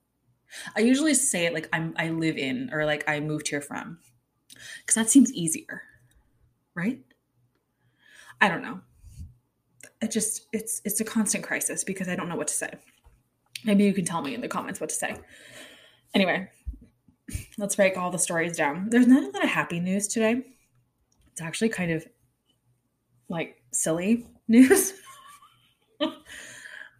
I 0.76 0.80
usually 0.80 1.14
say 1.14 1.46
it 1.46 1.54
like 1.54 1.68
I'm 1.72 1.94
I 1.96 2.10
live 2.10 2.36
in 2.36 2.70
or 2.72 2.86
like 2.86 3.08
I 3.08 3.18
moved 3.18 3.48
here 3.48 3.60
from. 3.60 3.98
Cause 4.86 4.94
that 4.94 5.10
seems 5.10 5.32
easier. 5.32 5.82
Right? 6.76 7.00
I 8.40 8.48
don't 8.48 8.62
know. 8.62 8.82
It 10.02 10.10
just 10.10 10.46
it's 10.52 10.82
it's 10.84 11.00
a 11.00 11.04
constant 11.04 11.44
crisis 11.44 11.84
because 11.84 12.08
I 12.08 12.16
don't 12.16 12.28
know 12.28 12.36
what 12.36 12.48
to 12.48 12.54
say. 12.54 12.70
Maybe 13.64 13.84
you 13.84 13.94
can 13.94 14.04
tell 14.04 14.20
me 14.20 14.34
in 14.34 14.40
the 14.40 14.48
comments 14.48 14.80
what 14.80 14.90
to 14.90 14.96
say. 14.96 15.14
Anyway, 16.14 16.48
let's 17.56 17.76
break 17.76 17.96
all 17.96 18.10
the 18.10 18.18
stories 18.18 18.56
down. 18.56 18.88
There's 18.90 19.06
not 19.06 19.22
a 19.22 19.30
lot 19.30 19.44
of 19.44 19.50
happy 19.50 19.78
news 19.78 20.08
today. 20.08 20.42
It's 21.30 21.40
actually 21.40 21.68
kind 21.68 21.92
of 21.92 22.04
like 23.28 23.62
silly 23.72 24.26
news. 24.48 24.92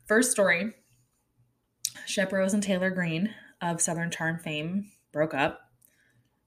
First 0.06 0.30
story 0.30 0.72
Shep 2.06 2.32
Rose 2.32 2.54
and 2.54 2.62
Taylor 2.62 2.90
Green 2.90 3.34
of 3.60 3.80
Southern 3.80 4.10
Charm 4.10 4.38
fame 4.38 4.90
broke 5.12 5.34
up, 5.34 5.60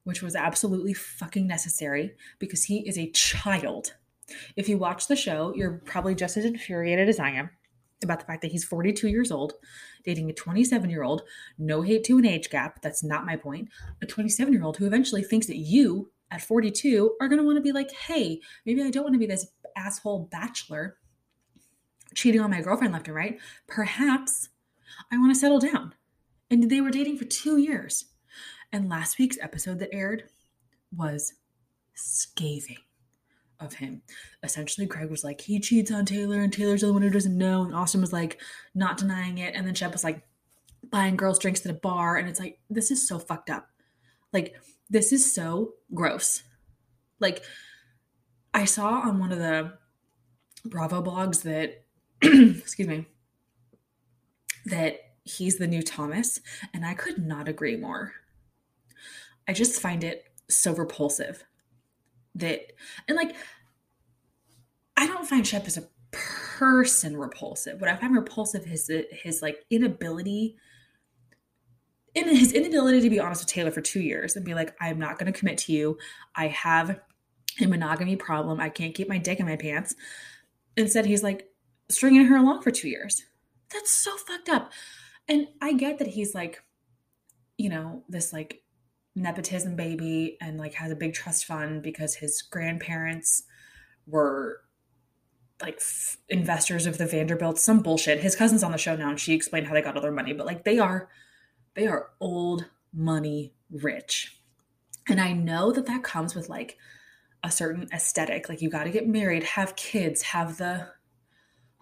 which 0.04 0.22
was 0.22 0.36
absolutely 0.36 0.94
fucking 0.94 1.48
necessary 1.48 2.16
because 2.40 2.64
he 2.64 2.88
is 2.88 2.98
a 2.98 3.10
child. 3.12 3.94
If 4.56 4.70
you 4.70 4.78
watch 4.78 5.08
the 5.08 5.16
show, 5.16 5.54
you're 5.56 5.82
probably 5.86 6.16
just 6.16 6.38
as 6.38 6.46
infuriated 6.46 7.10
as 7.10 7.20
I 7.20 7.32
am 7.32 7.50
about 8.04 8.20
the 8.20 8.26
fact 8.26 8.42
that 8.42 8.52
he's 8.52 8.64
42 8.64 9.08
years 9.08 9.32
old, 9.32 9.54
dating 10.04 10.30
a 10.30 10.34
27 10.34 10.90
year 10.90 11.04
old. 11.04 11.24
No 11.58 11.82
hate 11.82 12.04
to 12.06 12.18
an 12.18 12.26
age 12.26 12.50
gap. 12.50 12.82
That's 12.82 13.04
not 13.04 13.26
my 13.26 13.36
point. 13.36 13.70
A 14.02 14.06
27 14.06 14.54
year 14.54 14.64
old 14.64 14.78
who 14.78 14.86
eventually 14.86 15.24
thinks 15.24 15.48
that 15.48 15.58
you 15.58 16.12
at 16.32 16.42
42 16.42 17.16
are 17.22 17.28
going 17.28 17.40
to 17.40 17.46
want 17.46 17.58
to 17.58 17.62
be 17.62 17.72
like, 17.72 17.92
hey, 17.92 18.40
maybe 18.66 18.84
I 18.84 18.90
don't 18.90 19.04
want 19.04 19.14
to 19.14 19.20
be 19.20 19.28
this 19.28 19.48
asshole 19.76 20.30
bachelor 20.32 20.98
cheating 22.14 22.42
on 22.42 22.50
my 22.50 22.62
girlfriend 22.62 22.94
left 22.94 23.08
and 23.08 23.16
right. 23.16 23.40
Perhaps 23.68 24.50
I 25.12 25.18
want 25.18 25.34
to 25.34 25.40
settle 25.40 25.60
down. 25.60 25.94
And 26.50 26.70
they 26.70 26.82
were 26.82 26.92
dating 26.92 27.18
for 27.18 27.26
two 27.26 27.58
years. 27.58 28.06
And 28.72 28.90
last 28.90 29.20
week's 29.20 29.38
episode 29.42 29.80
that 29.80 29.94
aired 29.94 30.24
was 30.96 31.34
scathing 31.94 32.78
of 33.60 33.74
him. 33.74 34.02
Essentially, 34.44 34.86
Greg 34.86 35.10
was 35.10 35.24
like, 35.24 35.42
he 35.42 35.60
cheats 35.60 35.92
on 35.92 36.06
Taylor, 36.06 36.42
and 36.42 36.52
Taylor's 36.52 36.82
the 36.82 36.92
one 36.92 37.02
who 37.02 37.10
doesn't 37.10 37.38
know. 37.38 37.64
And 37.64 37.76
Austin 37.76 38.02
was 38.02 38.14
like, 38.14 38.40
not 38.74 38.98
denying 38.98 39.38
it. 39.38 39.56
And 39.56 39.66
then 39.66 39.76
Shep 39.76 39.92
was 39.92 40.04
like, 40.04 40.22
buying 40.90 41.16
girls 41.16 41.40
drinks 41.40 41.66
at 41.66 41.72
a 41.72 41.80
bar. 41.80 42.18
And 42.18 42.28
it's 42.28 42.40
like, 42.40 42.60
this 42.70 42.92
is 42.92 43.08
so 43.08 43.20
fucked 43.20 43.50
up. 43.50 43.68
Like, 44.34 44.56
this 44.90 45.12
is 45.12 45.34
so 45.34 45.74
gross. 45.94 46.44
Like, 47.20 47.44
I 48.54 48.66
saw 48.66 49.02
on 49.02 49.20
one 49.20 49.32
of 49.32 49.40
the 49.40 49.74
Bravo 50.66 51.02
blogs 51.02 51.44
that, 51.44 51.84
excuse 52.22 52.88
me, 52.88 53.08
that 54.66 55.00
he's 55.24 55.58
the 55.58 55.68
new 55.68 55.82
Thomas. 55.82 56.40
And 56.74 56.86
I 56.86 56.94
could 56.94 57.18
not 57.18 57.48
agree 57.48 57.78
more. 57.78 58.14
I 59.48 59.54
just 59.54 59.82
find 59.82 60.04
it 60.04 60.26
so 60.50 60.74
repulsive 60.74 61.44
that 62.36 62.72
and 63.08 63.16
like 63.16 63.36
I 64.98 65.08
don't 65.08 65.28
find 65.28 65.46
Shep 65.46 65.68
as 65.68 65.78
a 65.78 65.84
person 66.12 67.18
repulsive. 67.18 67.82
What 67.82 67.90
I 67.90 67.96
find 67.98 68.16
repulsive 68.16 68.66
is 68.68 68.90
his 69.12 69.42
like 69.42 69.66
inability 69.70 70.56
in 72.14 72.30
his 72.30 72.54
inability 72.54 73.02
to 73.02 73.10
be 73.10 73.20
honest 73.20 73.44
with 73.44 73.50
Taylor 73.50 73.72
for 73.72 73.82
two 73.82 74.00
years 74.02 74.36
and 74.36 74.46
be 74.46 74.54
like, 74.54 74.74
I'm 74.80 74.98
not 74.98 75.20
going 75.20 75.32
to 75.32 75.38
commit 75.38 75.58
to 75.60 75.74
you. 75.74 75.98
I 76.34 76.48
have 76.48 77.02
a 77.62 77.68
monogamy 77.68 78.16
problem. 78.16 78.60
I 78.60 78.70
can't 78.70 78.96
keep 78.96 79.10
my 79.10 79.18
dick 79.18 79.40
in 79.40 79.46
my 79.46 79.58
pants. 79.58 79.96
Instead, 80.78 81.06
he's 81.06 81.24
like 81.24 81.50
stringing 81.90 82.26
her 82.26 82.38
along 82.38 82.62
for 82.62 82.72
two 82.72 82.90
years. 82.90 83.24
That's 83.72 83.92
so 83.92 84.16
fucked 84.16 84.50
up. 84.50 84.72
And 85.28 85.48
I 85.62 85.74
get 85.74 86.00
that 86.00 86.08
he's 86.08 86.34
like, 86.34 86.64
you 87.58 87.70
know, 87.70 88.04
this 88.08 88.32
like 88.32 88.62
nepotism 89.16 89.76
baby 89.76 90.38
and 90.42 90.58
like 90.58 90.74
has 90.74 90.92
a 90.92 90.96
big 90.96 91.14
trust 91.14 91.46
fund 91.46 91.82
because 91.82 92.16
his 92.16 92.42
grandparents 92.42 93.44
were 94.06 94.62
like 95.62 95.76
f- 95.78 96.18
investors 96.28 96.86
of 96.86 96.98
the 96.98 97.06
Vanderbilt, 97.06 97.58
some 97.58 97.80
bullshit. 97.80 98.20
His 98.20 98.36
cousin's 98.36 98.64
on 98.64 98.72
the 98.72 98.78
show 98.78 98.96
now 98.96 99.10
and 99.10 99.20
she 99.20 99.34
explained 99.34 99.68
how 99.68 99.74
they 99.74 99.82
got 99.82 99.96
all 99.96 100.02
their 100.02 100.12
money, 100.12 100.34
but 100.34 100.46
like 100.46 100.64
they 100.66 100.80
are 100.80 101.10
they 101.76 101.88
are 101.88 102.12
old 102.20 102.66
money 102.94 103.54
rich. 103.70 104.42
And 105.08 105.22
I 105.22 105.34
know 105.34 105.72
that 105.72 105.86
that 105.86 106.04
comes 106.04 106.36
with 106.36 106.50
like 106.50 106.78
a 107.44 107.52
certain 107.52 107.88
aesthetic. 107.94 108.50
Like 108.50 108.62
you 108.62 108.70
got 108.70 108.86
to 108.86 108.90
get 108.90 109.08
married, 109.08 109.44
have 109.44 109.76
kids, 109.76 110.22
have 110.24 110.58
the 110.58 110.88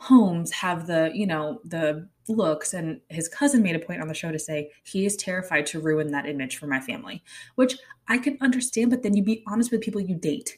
homes, 0.03 0.51
have 0.51 0.87
the, 0.87 1.11
you 1.13 1.25
know, 1.25 1.59
the 1.63 2.07
looks 2.29 2.73
and 2.73 3.01
his 3.09 3.27
cousin 3.27 3.61
made 3.61 3.75
a 3.75 3.79
point 3.79 4.01
on 4.01 4.07
the 4.07 4.13
show 4.13 4.31
to 4.31 4.39
say 4.39 4.71
he 4.83 5.05
is 5.05 5.17
terrified 5.17 5.65
to 5.65 5.79
ruin 5.79 6.11
that 6.11 6.25
image 6.25 6.55
for 6.55 6.67
my 6.67 6.79
family 6.79 7.21
which 7.55 7.75
i 8.07 8.17
can 8.17 8.37
understand 8.39 8.89
but 8.89 9.03
then 9.03 9.13
you 9.13 9.21
be 9.21 9.43
honest 9.45 9.71
with 9.73 9.81
people 9.81 9.99
you 9.99 10.15
date. 10.15 10.57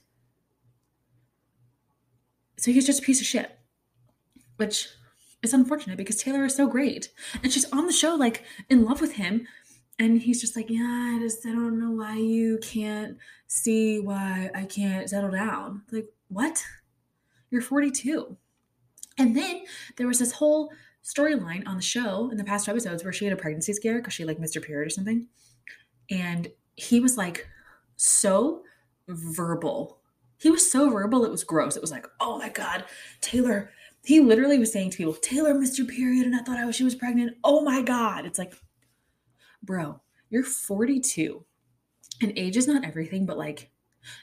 So 2.57 2.71
he's 2.71 2.85
just 2.85 2.99
a 2.99 3.01
piece 3.01 3.19
of 3.19 3.25
shit 3.25 3.57
which 4.57 4.89
is 5.41 5.55
unfortunate 5.55 5.97
because 5.97 6.17
taylor 6.17 6.45
is 6.45 6.55
so 6.55 6.67
great 6.67 7.09
and 7.41 7.51
she's 7.51 7.71
on 7.71 7.87
the 7.87 7.93
show 7.93 8.13
like 8.13 8.43
in 8.69 8.85
love 8.85 9.01
with 9.01 9.13
him 9.13 9.47
and 9.97 10.21
he's 10.21 10.41
just 10.41 10.55
like 10.55 10.69
yeah 10.69 11.15
i 11.15 11.19
just 11.19 11.45
i 11.47 11.49
don't 11.49 11.79
know 11.79 11.91
why 11.91 12.15
you 12.15 12.59
can't 12.61 13.17
see 13.47 13.99
why 13.99 14.49
i 14.53 14.65
can't 14.65 15.09
settle 15.09 15.31
down. 15.31 15.81
Like 15.91 16.07
what? 16.27 16.63
You're 17.51 17.61
42 17.61 18.37
and 19.17 19.35
then 19.35 19.63
there 19.97 20.07
was 20.07 20.19
this 20.19 20.33
whole 20.33 20.71
storyline 21.03 21.65
on 21.67 21.75
the 21.75 21.81
show 21.81 22.29
in 22.31 22.37
the 22.37 22.43
past 22.43 22.65
two 22.65 22.71
episodes 22.71 23.03
where 23.03 23.13
she 23.13 23.25
had 23.25 23.33
a 23.33 23.37
pregnancy 23.37 23.73
scare 23.73 23.99
because 23.99 24.13
she 24.13 24.25
like 24.25 24.39
missed 24.39 24.55
her 24.55 24.61
period 24.61 24.87
or 24.87 24.89
something. 24.89 25.27
And 26.09 26.51
he 26.75 26.99
was 26.99 27.15
like 27.15 27.47
so 27.95 28.63
verbal. 29.07 29.99
He 30.37 30.49
was 30.51 30.69
so 30.69 30.89
verbal, 30.89 31.23
it 31.23 31.31
was 31.31 31.43
gross. 31.43 31.75
It 31.75 31.81
was 31.81 31.91
like, 31.91 32.07
oh 32.19 32.37
my 32.37 32.49
God, 32.49 32.85
Taylor. 33.21 33.71
He 34.03 34.19
literally 34.19 34.59
was 34.59 34.71
saying 34.71 34.91
to 34.91 34.97
people, 34.97 35.13
Taylor 35.13 35.53
missed 35.55 35.79
your 35.79 35.87
period 35.87 36.25
and 36.25 36.35
I 36.35 36.39
thought 36.39 36.57
I 36.57 36.65
was 36.65 36.75
she 36.75 36.83
was 36.83 36.95
pregnant. 36.95 37.37
Oh 37.43 37.61
my 37.61 37.81
God. 37.81 38.25
It's 38.25 38.37
like, 38.37 38.53
bro, 39.63 40.01
you're 40.29 40.43
42 40.43 41.43
and 42.21 42.33
age 42.35 42.57
is 42.57 42.67
not 42.67 42.83
everything, 42.83 43.25
but 43.25 43.37
like 43.37 43.71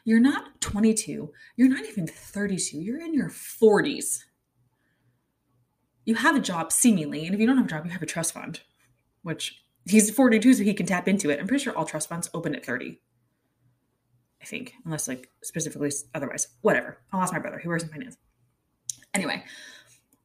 you're 0.05 0.21
not 0.21 0.61
22, 0.61 1.33
you're 1.57 1.69
not 1.69 1.85
even 1.87 2.07
32, 2.07 2.79
you're 2.79 3.01
in 3.01 3.15
your 3.15 3.31
40s 3.31 4.21
you 6.05 6.15
have 6.17 6.37
a 6.37 6.41
job 6.41 6.73
seemingly, 6.73 7.27
and 7.27 7.35
if 7.35 7.41
you 7.41 7.47
don't 7.47 7.57
have 7.57 7.67
a 7.67 7.69
job, 7.69 7.85
you 7.85 7.93
have 7.93 8.03
a 8.03 8.07
trust 8.07 8.35
fund, 8.35 8.61
which 9.23 9.63
he's 9.87 10.11
42, 10.11 10.55
so 10.55 10.63
he 10.63 10.75
can 10.75 10.87
tap 10.87 11.09
into 11.09 11.31
it. 11.31 11.39
I'm 11.39 11.47
pretty 11.47 11.65
sure 11.65 11.77
all 11.77 11.85
trust 11.85 12.09
funds 12.09 12.29
open 12.35 12.55
at 12.55 12.65
30. 12.65 13.01
I 14.41 14.45
think, 14.45 14.75
unless 14.85 15.07
like 15.07 15.29
specifically 15.43 15.93
otherwise. 16.15 16.49
Whatever. 16.63 16.99
I'll 17.13 17.21
ask 17.21 17.33
my 17.33 17.39
brother. 17.39 17.59
He 17.59 17.69
works 17.69 17.85
in 17.85 17.91
finance. 17.91 18.17
Anyway, 19.15 19.45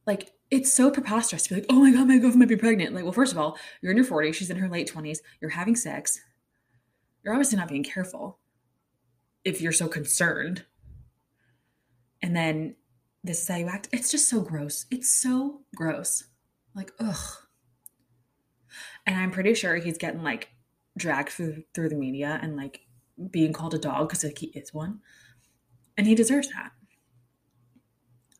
like 0.06 0.32
it's 0.50 0.72
so 0.72 0.90
preposterous 0.90 1.44
to 1.44 1.50
be 1.50 1.60
like, 1.60 1.66
oh 1.70 1.80
my 1.80 1.92
god, 1.92 2.08
my 2.08 2.14
girlfriend 2.14 2.40
might 2.40 2.48
be 2.48 2.56
pregnant. 2.56 2.94
Like, 2.94 3.04
well, 3.04 3.12
first 3.12 3.32
of 3.32 3.38
all, 3.38 3.58
you're 3.80 3.92
in 3.92 3.96
your 3.96 4.06
40s, 4.06 4.34
she's 4.34 4.50
in 4.50 4.56
her 4.56 4.68
late 4.68 4.90
20s, 4.92 5.18
you're 5.40 5.50
having 5.50 5.76
sex. 5.76 6.20
You're 7.22 7.34
obviously 7.34 7.58
not 7.58 7.68
being 7.68 7.84
careful 7.84 8.38
if 9.44 9.60
you're 9.60 9.72
so 9.72 9.86
concerned. 9.86 10.64
And 12.22 12.34
then 12.34 12.76
this 13.28 13.42
is 13.42 13.48
how 13.48 13.56
you 13.56 13.68
act. 13.68 13.90
It's 13.92 14.10
just 14.10 14.26
so 14.26 14.40
gross. 14.40 14.86
It's 14.90 15.10
so 15.10 15.60
gross. 15.76 16.24
Like, 16.74 16.92
ugh. 16.98 17.36
And 19.06 19.16
I'm 19.16 19.30
pretty 19.30 19.52
sure 19.52 19.76
he's 19.76 19.98
getting 19.98 20.22
like 20.22 20.48
dragged 20.96 21.28
through 21.28 21.62
through 21.74 21.90
the 21.90 21.94
media 21.94 22.38
and 22.42 22.56
like 22.56 22.80
being 23.30 23.52
called 23.52 23.74
a 23.74 23.78
dog 23.78 24.08
because 24.08 24.24
like, 24.24 24.38
he 24.38 24.46
is 24.48 24.72
one. 24.72 25.00
And 25.98 26.06
he 26.06 26.14
deserves 26.14 26.48
that. 26.48 26.72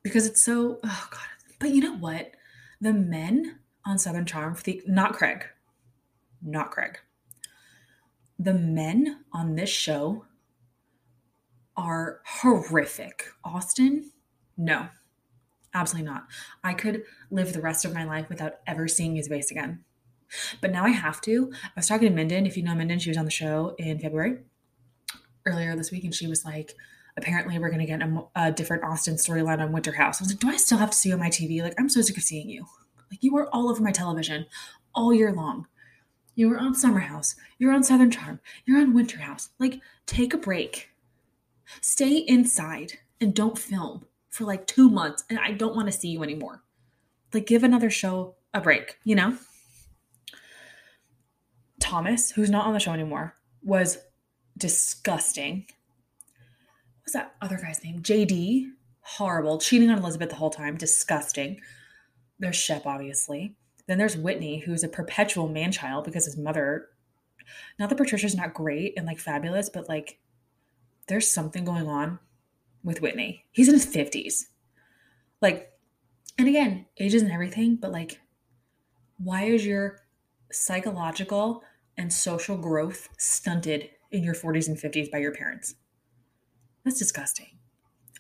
Because 0.03 0.27
it's 0.27 0.43
so 0.43 0.81
oh 0.83 1.09
god. 1.11 1.21
But 1.59 1.71
you 1.71 1.83
know 1.83 1.97
what? 1.97 2.31
The 2.81 2.95
men 2.95 3.59
on 3.85 3.99
Southern 3.99 4.25
Charm, 4.25 4.57
the, 4.65 4.81
not 4.87 5.13
Craig, 5.13 5.45
not 6.41 6.71
Craig. 6.71 6.99
The 8.39 8.55
men 8.55 9.25
on 9.33 9.55
this 9.55 9.71
show 9.71 10.25
are 11.77 12.21
horrific. 12.25 13.27
Austin 13.45 14.11
no, 14.59 14.89
absolutely 15.73 16.11
not. 16.11 16.27
I 16.63 16.75
could 16.75 17.05
live 17.31 17.53
the 17.53 17.63
rest 17.63 17.85
of 17.85 17.95
my 17.95 18.05
life 18.05 18.29
without 18.29 18.57
ever 18.67 18.89
seeing 18.89 19.17
his 19.17 19.29
face 19.29 19.51
again. 19.51 19.85
But 20.61 20.73
now 20.73 20.85
I 20.85 20.91
have 20.91 21.21
to. 21.23 21.51
I 21.65 21.71
was 21.77 21.87
talking 21.87 22.09
to 22.09 22.15
Minden. 22.15 22.45
If 22.45 22.57
you 22.57 22.63
know 22.63 22.75
Minden, 22.75 22.99
she 22.99 23.09
was 23.09 23.17
on 23.17 23.25
the 23.25 23.31
show 23.31 23.75
in 23.79 23.99
February 23.99 24.39
earlier 25.47 25.75
this 25.77 25.91
week, 25.91 26.05
and 26.05 26.15
she 26.15 26.27
was 26.27 26.45
like, 26.45 26.75
apparently 27.17 27.59
we're 27.59 27.71
going 27.71 27.81
to 27.81 27.87
get 27.87 28.03
a, 28.03 28.25
a, 28.35 28.53
different 28.53 28.85
Austin 28.85 29.15
storyline 29.15 29.61
on 29.61 29.73
Winter 29.73 29.93
House. 29.93 30.21
I 30.21 30.25
was 30.25 30.33
like, 30.33 30.41
do 30.41 30.49
I 30.49 30.57
still 30.57 30.79
have 30.79 30.91
to 30.91 30.97
see 30.97 31.09
you 31.09 31.15
on 31.15 31.21
my 31.21 31.31
TV? 31.31 31.63
Like, 31.63 31.75
I'm 31.79 31.89
so 31.89 32.03
sick 32.03 32.17
of 32.17 32.23
seeing 32.23 32.51
you. 32.51 32.67
Like, 33.11 33.23
you 33.23 33.33
were 33.33 33.49
all 33.55 33.71
over 33.71 33.83
my 33.83 33.91
television 33.91 34.47
all 34.95 35.15
year 35.15 35.33
long. 35.33 35.67
You 36.35 36.49
were 36.49 36.59
on 36.59 36.75
Summer 36.75 37.01
House. 37.01 37.35
You're 37.59 37.73
on 37.73 37.83
Southern 37.83 38.11
Charm. 38.11 38.41
You're 38.65 38.81
on 38.81 38.95
Winter 38.95 39.19
House. 39.19 39.51
Like, 39.59 39.81
take 40.07 40.33
a 40.33 40.39
break. 40.39 40.91
Stay 41.81 42.19
inside 42.19 42.99
and 43.21 43.35
don't 43.35 43.59
film 43.59 44.05
for 44.39 44.45
like 44.45 44.67
two 44.69 44.89
months. 44.89 45.25
And 45.29 45.39
I 45.39 45.51
don't 45.51 45.75
want 45.75 45.89
to 45.89 45.99
see 45.99 46.09
you 46.09 46.23
anymore. 46.23 46.63
Like, 47.35 47.47
give 47.47 47.65
another 47.65 47.91
show 47.91 48.37
a 48.55 48.61
break, 48.61 48.97
you 49.05 49.17
know? 49.17 49.37
Thomas, 51.81 52.31
who's 52.31 52.49
not 52.49 52.67
on 52.67 52.73
the 52.73 52.81
show 52.81 52.93
anymore, 52.93 53.35
was 53.63 53.99
disgusting. 54.57 55.67
What's 57.03 57.15
that 57.15 57.35
other 57.43 57.59
guy's 57.59 57.83
name? 57.83 58.01
JD. 58.01 58.71
Horrible. 59.01 59.59
Cheating 59.59 59.91
on 59.91 59.99
Elizabeth 59.99 60.31
the 60.31 60.37
whole 60.37 60.51
time. 60.51 60.77
Disgusting. 60.77 61.61
There's 62.39 62.57
Shep, 62.57 62.87
obviously. 62.87 63.57
Then 63.89 63.99
there's 63.99 64.17
Whitney, 64.17 64.61
who's 64.61 64.85
a 64.85 64.89
perpetual 64.89 65.49
man 65.49 65.73
child 65.73 66.05
because 66.05 66.27
his 66.27 66.37
mother, 66.37 66.89
not 67.79 67.89
that 67.89 67.97
Patricia's 67.99 68.37
not 68.37 68.55
great 68.55 68.95
and 68.97 69.07
like 69.07 69.19
fabulous, 69.19 69.69
but 69.69 69.89
like 69.89 70.19
there's 71.09 71.29
something 71.29 71.65
going 71.65 71.89
on 71.89 72.19
with 72.89 73.03
Whitney. 73.03 73.45
He's 73.53 73.69
in 73.69 73.75
his 73.75 73.87
50s. 73.87 74.47
Like, 75.43 75.71
and 76.39 76.49
again, 76.49 76.87
age 76.97 77.15
isn't 77.15 77.31
everything, 77.31 77.77
but 77.77 77.93
like, 77.93 78.19
why 79.19 79.45
is 79.45 79.67
your 79.67 80.01
psychological 80.51 81.63
and 81.99 82.11
social 82.11 82.57
growth 82.57 83.11
stunted 83.19 83.91
in 84.11 84.25
your 84.25 84.35
40s 84.35 84.69
and 84.69 84.79
50s 84.79 85.11
by 85.11 85.19
your 85.19 85.35
parents? 85.35 85.75
That's 86.83 86.99
disgusting. 86.99 87.59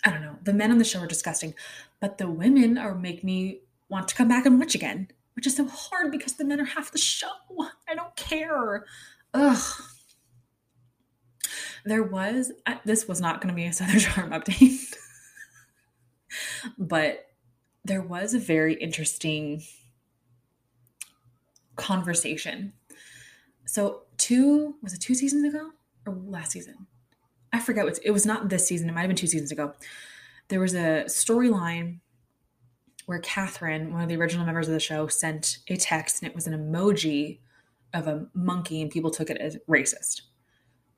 I 0.04 0.10
don't 0.10 0.20
know. 0.20 0.37
The 0.42 0.52
men 0.52 0.70
on 0.70 0.76
the 0.76 0.84
show 0.84 1.00
are 1.00 1.06
disgusting, 1.06 1.54
but 1.98 2.18
the 2.18 2.30
women 2.30 2.76
are 2.76 2.94
make 2.94 3.25
me 3.25 3.62
want 3.88 4.06
to 4.08 4.14
come 4.14 4.28
back 4.28 4.44
and 4.44 4.58
watch 4.60 4.75
again, 4.75 5.08
which 5.34 5.46
is 5.46 5.56
so 5.56 5.66
hard 5.66 6.12
because 6.12 6.34
the 6.34 6.44
men 6.44 6.60
are 6.60 6.66
half 6.66 6.92
the 6.92 6.98
show. 6.98 7.28
I 7.88 7.94
don't 7.94 8.14
care. 8.16 8.84
Ugh. 9.32 9.82
There 11.88 12.02
was, 12.02 12.52
this 12.85 13.09
was 13.09 13.18
not 13.18 13.40
going 13.40 13.49
to 13.49 13.54
be 13.54 13.64
a 13.64 13.73
Southern 13.73 13.99
Charm 13.99 14.30
update, 14.30 14.95
but 16.76 17.30
there 17.83 18.02
was 18.02 18.35
a 18.35 18.38
very 18.38 18.75
interesting 18.75 19.62
conversation. 21.76 22.75
So, 23.64 24.02
two, 24.18 24.75
was 24.83 24.92
it 24.92 25.00
two 25.00 25.14
seasons 25.14 25.54
ago 25.54 25.71
or 26.04 26.12
last 26.26 26.52
season? 26.52 26.87
I 27.54 27.61
forget 27.61 27.87
what 27.87 27.99
it 28.04 28.11
was 28.11 28.26
not 28.26 28.50
this 28.50 28.66
season, 28.66 28.90
it 28.90 28.92
might 28.92 29.00
have 29.00 29.09
been 29.09 29.16
two 29.16 29.26
seasons 29.26 29.50
ago. 29.50 29.73
There 30.49 30.61
was 30.61 30.75
a 30.75 31.04
storyline 31.07 32.00
where 33.07 33.23
Kathryn, 33.23 33.92
one 33.92 34.02
of 34.02 34.11
the 34.11 34.16
original 34.16 34.45
members 34.45 34.68
of 34.68 34.75
the 34.75 34.80
show, 34.80 35.07
sent 35.07 35.61
a 35.68 35.76
text 35.76 36.23
and 36.23 36.30
it 36.30 36.35
was 36.35 36.47
an 36.47 36.52
emoji 36.52 37.38
of 37.95 38.07
a 38.07 38.26
monkey 38.35 38.83
and 38.83 38.90
people 38.90 39.11
took 39.11 39.30
it 39.30 39.38
as 39.38 39.57
racist. 39.66 40.21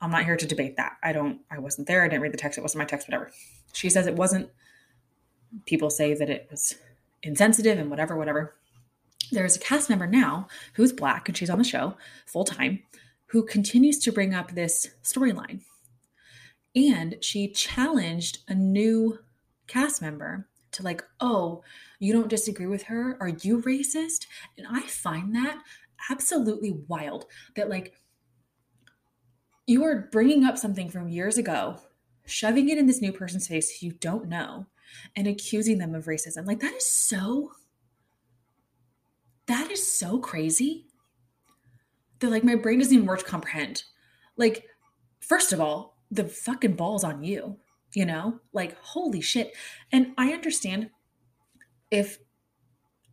I'm 0.00 0.10
not 0.10 0.24
here 0.24 0.36
to 0.36 0.46
debate 0.46 0.76
that. 0.76 0.96
I 1.02 1.12
don't, 1.12 1.40
I 1.50 1.58
wasn't 1.58 1.86
there. 1.86 2.02
I 2.02 2.08
didn't 2.08 2.22
read 2.22 2.32
the 2.32 2.38
text. 2.38 2.58
It 2.58 2.62
wasn't 2.62 2.80
my 2.80 2.86
text, 2.86 3.06
whatever. 3.06 3.30
She 3.72 3.90
says 3.90 4.06
it 4.06 4.16
wasn't. 4.16 4.50
People 5.66 5.90
say 5.90 6.14
that 6.14 6.30
it 6.30 6.48
was 6.50 6.76
insensitive 7.22 7.78
and 7.78 7.90
whatever, 7.90 8.16
whatever. 8.16 8.54
There's 9.30 9.56
a 9.56 9.60
cast 9.60 9.90
member 9.90 10.06
now 10.06 10.48
who's 10.74 10.92
black 10.92 11.28
and 11.28 11.36
she's 11.36 11.50
on 11.50 11.58
the 11.58 11.64
show 11.64 11.96
full 12.26 12.44
time 12.44 12.82
who 13.26 13.44
continues 13.44 13.98
to 14.00 14.12
bring 14.12 14.34
up 14.34 14.52
this 14.52 14.88
storyline. 15.02 15.60
And 16.74 17.16
she 17.20 17.48
challenged 17.48 18.38
a 18.48 18.54
new 18.54 19.18
cast 19.66 20.00
member 20.02 20.48
to, 20.72 20.82
like, 20.82 21.02
oh, 21.20 21.62
you 21.98 22.12
don't 22.12 22.28
disagree 22.28 22.66
with 22.66 22.84
her? 22.84 23.16
Are 23.20 23.28
you 23.28 23.60
racist? 23.62 24.26
And 24.56 24.66
I 24.70 24.82
find 24.82 25.34
that 25.34 25.60
absolutely 26.10 26.72
wild 26.88 27.26
that, 27.56 27.68
like, 27.68 27.94
you 29.70 29.84
are 29.84 30.08
bringing 30.10 30.42
up 30.42 30.58
something 30.58 30.90
from 30.90 31.08
years 31.08 31.38
ago, 31.38 31.78
shoving 32.26 32.68
it 32.70 32.76
in 32.76 32.88
this 32.88 33.00
new 33.00 33.12
person's 33.12 33.46
face 33.46 33.80
you 33.80 33.92
don't 33.92 34.28
know, 34.28 34.66
and 35.14 35.28
accusing 35.28 35.78
them 35.78 35.94
of 35.94 36.06
racism. 36.06 36.44
Like, 36.44 36.58
that 36.58 36.74
is 36.74 36.84
so, 36.84 37.52
that 39.46 39.70
is 39.70 39.86
so 39.86 40.18
crazy 40.18 40.86
that, 42.18 42.30
like, 42.30 42.42
my 42.42 42.56
brain 42.56 42.80
doesn't 42.80 42.92
even 42.92 43.06
work 43.06 43.20
to 43.20 43.24
comprehend. 43.24 43.84
Like, 44.36 44.66
first 45.20 45.52
of 45.52 45.60
all, 45.60 46.02
the 46.10 46.24
fucking 46.24 46.74
ball's 46.74 47.04
on 47.04 47.22
you, 47.22 47.56
you 47.94 48.04
know? 48.04 48.40
Like, 48.52 48.76
holy 48.80 49.20
shit. 49.20 49.54
And 49.92 50.14
I 50.18 50.32
understand 50.32 50.90
if, 51.92 52.18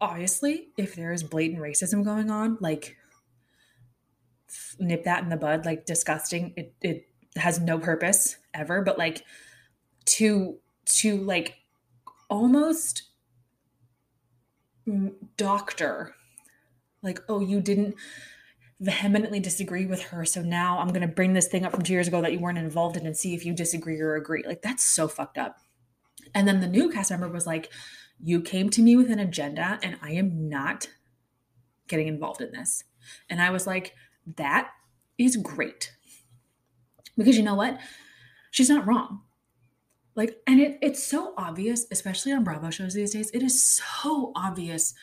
obviously, 0.01 0.69
if 0.75 0.95
there 0.95 1.11
is 1.11 1.21
blatant 1.21 1.61
racism 1.61 2.03
going 2.03 2.31
on, 2.31 2.57
like, 2.61 2.97
nip 4.79 5.03
that 5.03 5.23
in 5.23 5.29
the 5.29 5.37
bud 5.37 5.65
like 5.65 5.85
disgusting. 5.85 6.53
It 6.55 6.73
it 6.81 7.07
has 7.37 7.59
no 7.59 7.77
purpose 7.77 8.37
ever 8.53 8.81
but 8.81 8.97
like 8.97 9.23
to 10.05 10.57
to 10.85 11.17
like 11.17 11.57
almost 12.29 13.03
doctor 15.35 16.15
like 17.03 17.19
oh 17.29 17.39
you 17.39 17.61
didn't 17.61 17.95
vehemently 18.79 19.39
disagree 19.39 19.85
with 19.85 20.01
her 20.01 20.23
so 20.23 20.41
now 20.41 20.79
i'm 20.79 20.89
going 20.89 21.01
to 21.01 21.07
bring 21.07 21.33
this 21.33 21.47
thing 21.47 21.65
up 21.65 21.71
from 21.71 21.83
2 21.83 21.91
years 21.91 22.07
ago 22.07 22.21
that 22.21 22.31
you 22.31 22.39
weren't 22.39 22.57
involved 22.57 22.95
in 22.95 23.05
and 23.05 23.17
see 23.17 23.33
if 23.33 23.45
you 23.45 23.53
disagree 23.53 23.99
or 23.99 24.15
agree. 24.15 24.43
Like 24.45 24.61
that's 24.61 24.83
so 24.83 25.07
fucked 25.07 25.37
up. 25.37 25.57
And 26.33 26.47
then 26.47 26.61
the 26.61 26.67
new 26.67 26.89
cast 26.89 27.11
member 27.11 27.27
was 27.27 27.47
like 27.47 27.71
you 28.19 28.41
came 28.41 28.69
to 28.71 28.81
me 28.81 28.95
with 28.95 29.11
an 29.11 29.19
agenda 29.19 29.79
and 29.83 29.97
i 30.01 30.11
am 30.11 30.49
not 30.49 30.87
getting 31.87 32.07
involved 32.07 32.41
in 32.41 32.51
this. 32.51 32.83
And 33.29 33.41
i 33.41 33.49
was 33.49 33.67
like 33.67 33.93
that 34.35 34.71
is 35.17 35.37
great. 35.37 35.93
Because 37.17 37.37
you 37.37 37.43
know 37.43 37.55
what? 37.55 37.79
She's 38.51 38.69
not 38.69 38.85
wrong. 38.85 39.21
Like, 40.15 40.37
and 40.47 40.59
it, 40.59 40.79
it's 40.81 41.03
so 41.03 41.33
obvious, 41.37 41.85
especially 41.91 42.31
on 42.31 42.43
Bravo 42.43 42.69
shows 42.69 42.93
these 42.93 43.13
days, 43.13 43.29
it 43.31 43.43
is 43.43 43.63
so 43.63 44.31
obvious 44.35 44.93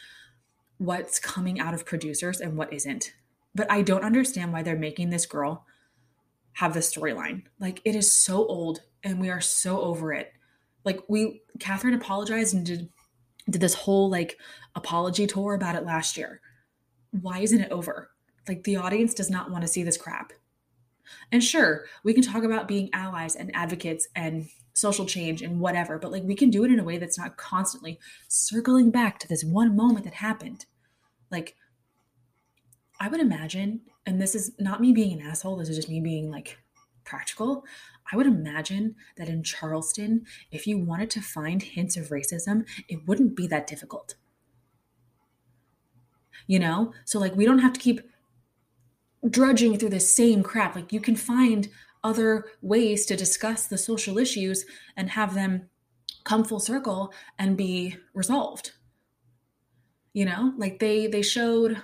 what's 0.78 1.20
coming 1.20 1.60
out 1.60 1.72
of 1.72 1.86
producers 1.86 2.40
and 2.40 2.56
what 2.56 2.72
isn't. 2.72 3.12
But 3.54 3.70
I 3.70 3.82
don't 3.82 4.04
understand 4.04 4.52
why 4.52 4.62
they're 4.62 4.76
making 4.76 5.10
this 5.10 5.26
girl 5.26 5.66
have 6.54 6.74
this 6.74 6.92
storyline. 6.92 7.44
Like, 7.60 7.80
it 7.84 7.94
is 7.94 8.10
so 8.10 8.44
old 8.46 8.80
and 9.04 9.20
we 9.20 9.30
are 9.30 9.40
so 9.40 9.80
over 9.80 10.12
it. 10.12 10.32
Like, 10.84 11.00
we, 11.08 11.42
Kathryn 11.58 11.94
apologized 11.94 12.54
and 12.54 12.66
did, 12.66 12.88
did 13.48 13.60
this 13.60 13.74
whole 13.74 14.10
like 14.10 14.38
apology 14.74 15.26
tour 15.26 15.54
about 15.54 15.76
it 15.76 15.84
last 15.84 16.16
year. 16.16 16.40
Why 17.20 17.38
isn't 17.38 17.60
it 17.60 17.70
over? 17.70 18.10
Like 18.48 18.64
the 18.64 18.76
audience 18.76 19.14
does 19.14 19.30
not 19.30 19.50
want 19.50 19.62
to 19.62 19.68
see 19.68 19.82
this 19.82 19.96
crap. 19.96 20.32
And 21.30 21.42
sure, 21.42 21.84
we 22.02 22.14
can 22.14 22.22
talk 22.22 22.44
about 22.44 22.68
being 22.68 22.90
allies 22.92 23.36
and 23.36 23.54
advocates 23.54 24.08
and 24.14 24.48
social 24.72 25.06
change 25.06 25.42
and 25.42 25.60
whatever, 25.60 25.98
but 25.98 26.10
like 26.10 26.24
we 26.24 26.34
can 26.34 26.50
do 26.50 26.64
it 26.64 26.70
in 26.70 26.80
a 26.80 26.84
way 26.84 26.98
that's 26.98 27.18
not 27.18 27.36
constantly 27.36 27.98
circling 28.28 28.90
back 28.90 29.18
to 29.20 29.28
this 29.28 29.44
one 29.44 29.76
moment 29.76 30.04
that 30.04 30.14
happened. 30.14 30.66
Like, 31.30 31.54
I 33.00 33.08
would 33.08 33.20
imagine, 33.20 33.82
and 34.06 34.20
this 34.20 34.34
is 34.34 34.52
not 34.58 34.80
me 34.80 34.92
being 34.92 35.12
an 35.12 35.26
asshole, 35.26 35.56
this 35.56 35.68
is 35.68 35.76
just 35.76 35.88
me 35.88 36.00
being 36.00 36.30
like 36.30 36.58
practical. 37.04 37.64
I 38.12 38.16
would 38.16 38.26
imagine 38.26 38.96
that 39.16 39.28
in 39.28 39.42
Charleston, 39.42 40.26
if 40.50 40.66
you 40.66 40.78
wanted 40.78 41.10
to 41.10 41.22
find 41.22 41.62
hints 41.62 41.96
of 41.96 42.08
racism, 42.08 42.66
it 42.88 43.06
wouldn't 43.06 43.36
be 43.36 43.46
that 43.48 43.66
difficult. 43.66 44.14
You 46.46 46.58
know? 46.58 46.92
So, 47.04 47.18
like, 47.18 47.34
we 47.34 47.46
don't 47.46 47.60
have 47.60 47.72
to 47.72 47.80
keep 47.80 48.00
drudging 49.28 49.78
through 49.78 49.90
the 49.90 50.00
same 50.00 50.42
crap. 50.42 50.74
Like 50.74 50.92
you 50.92 51.00
can 51.00 51.16
find 51.16 51.68
other 52.02 52.44
ways 52.60 53.06
to 53.06 53.16
discuss 53.16 53.66
the 53.66 53.78
social 53.78 54.18
issues 54.18 54.64
and 54.96 55.10
have 55.10 55.34
them 55.34 55.70
come 56.24 56.44
full 56.44 56.60
circle 56.60 57.12
and 57.38 57.56
be 57.56 57.96
resolved. 58.12 58.72
You 60.12 60.26
know, 60.26 60.52
like 60.56 60.78
they 60.78 61.06
they 61.06 61.22
showed 61.22 61.82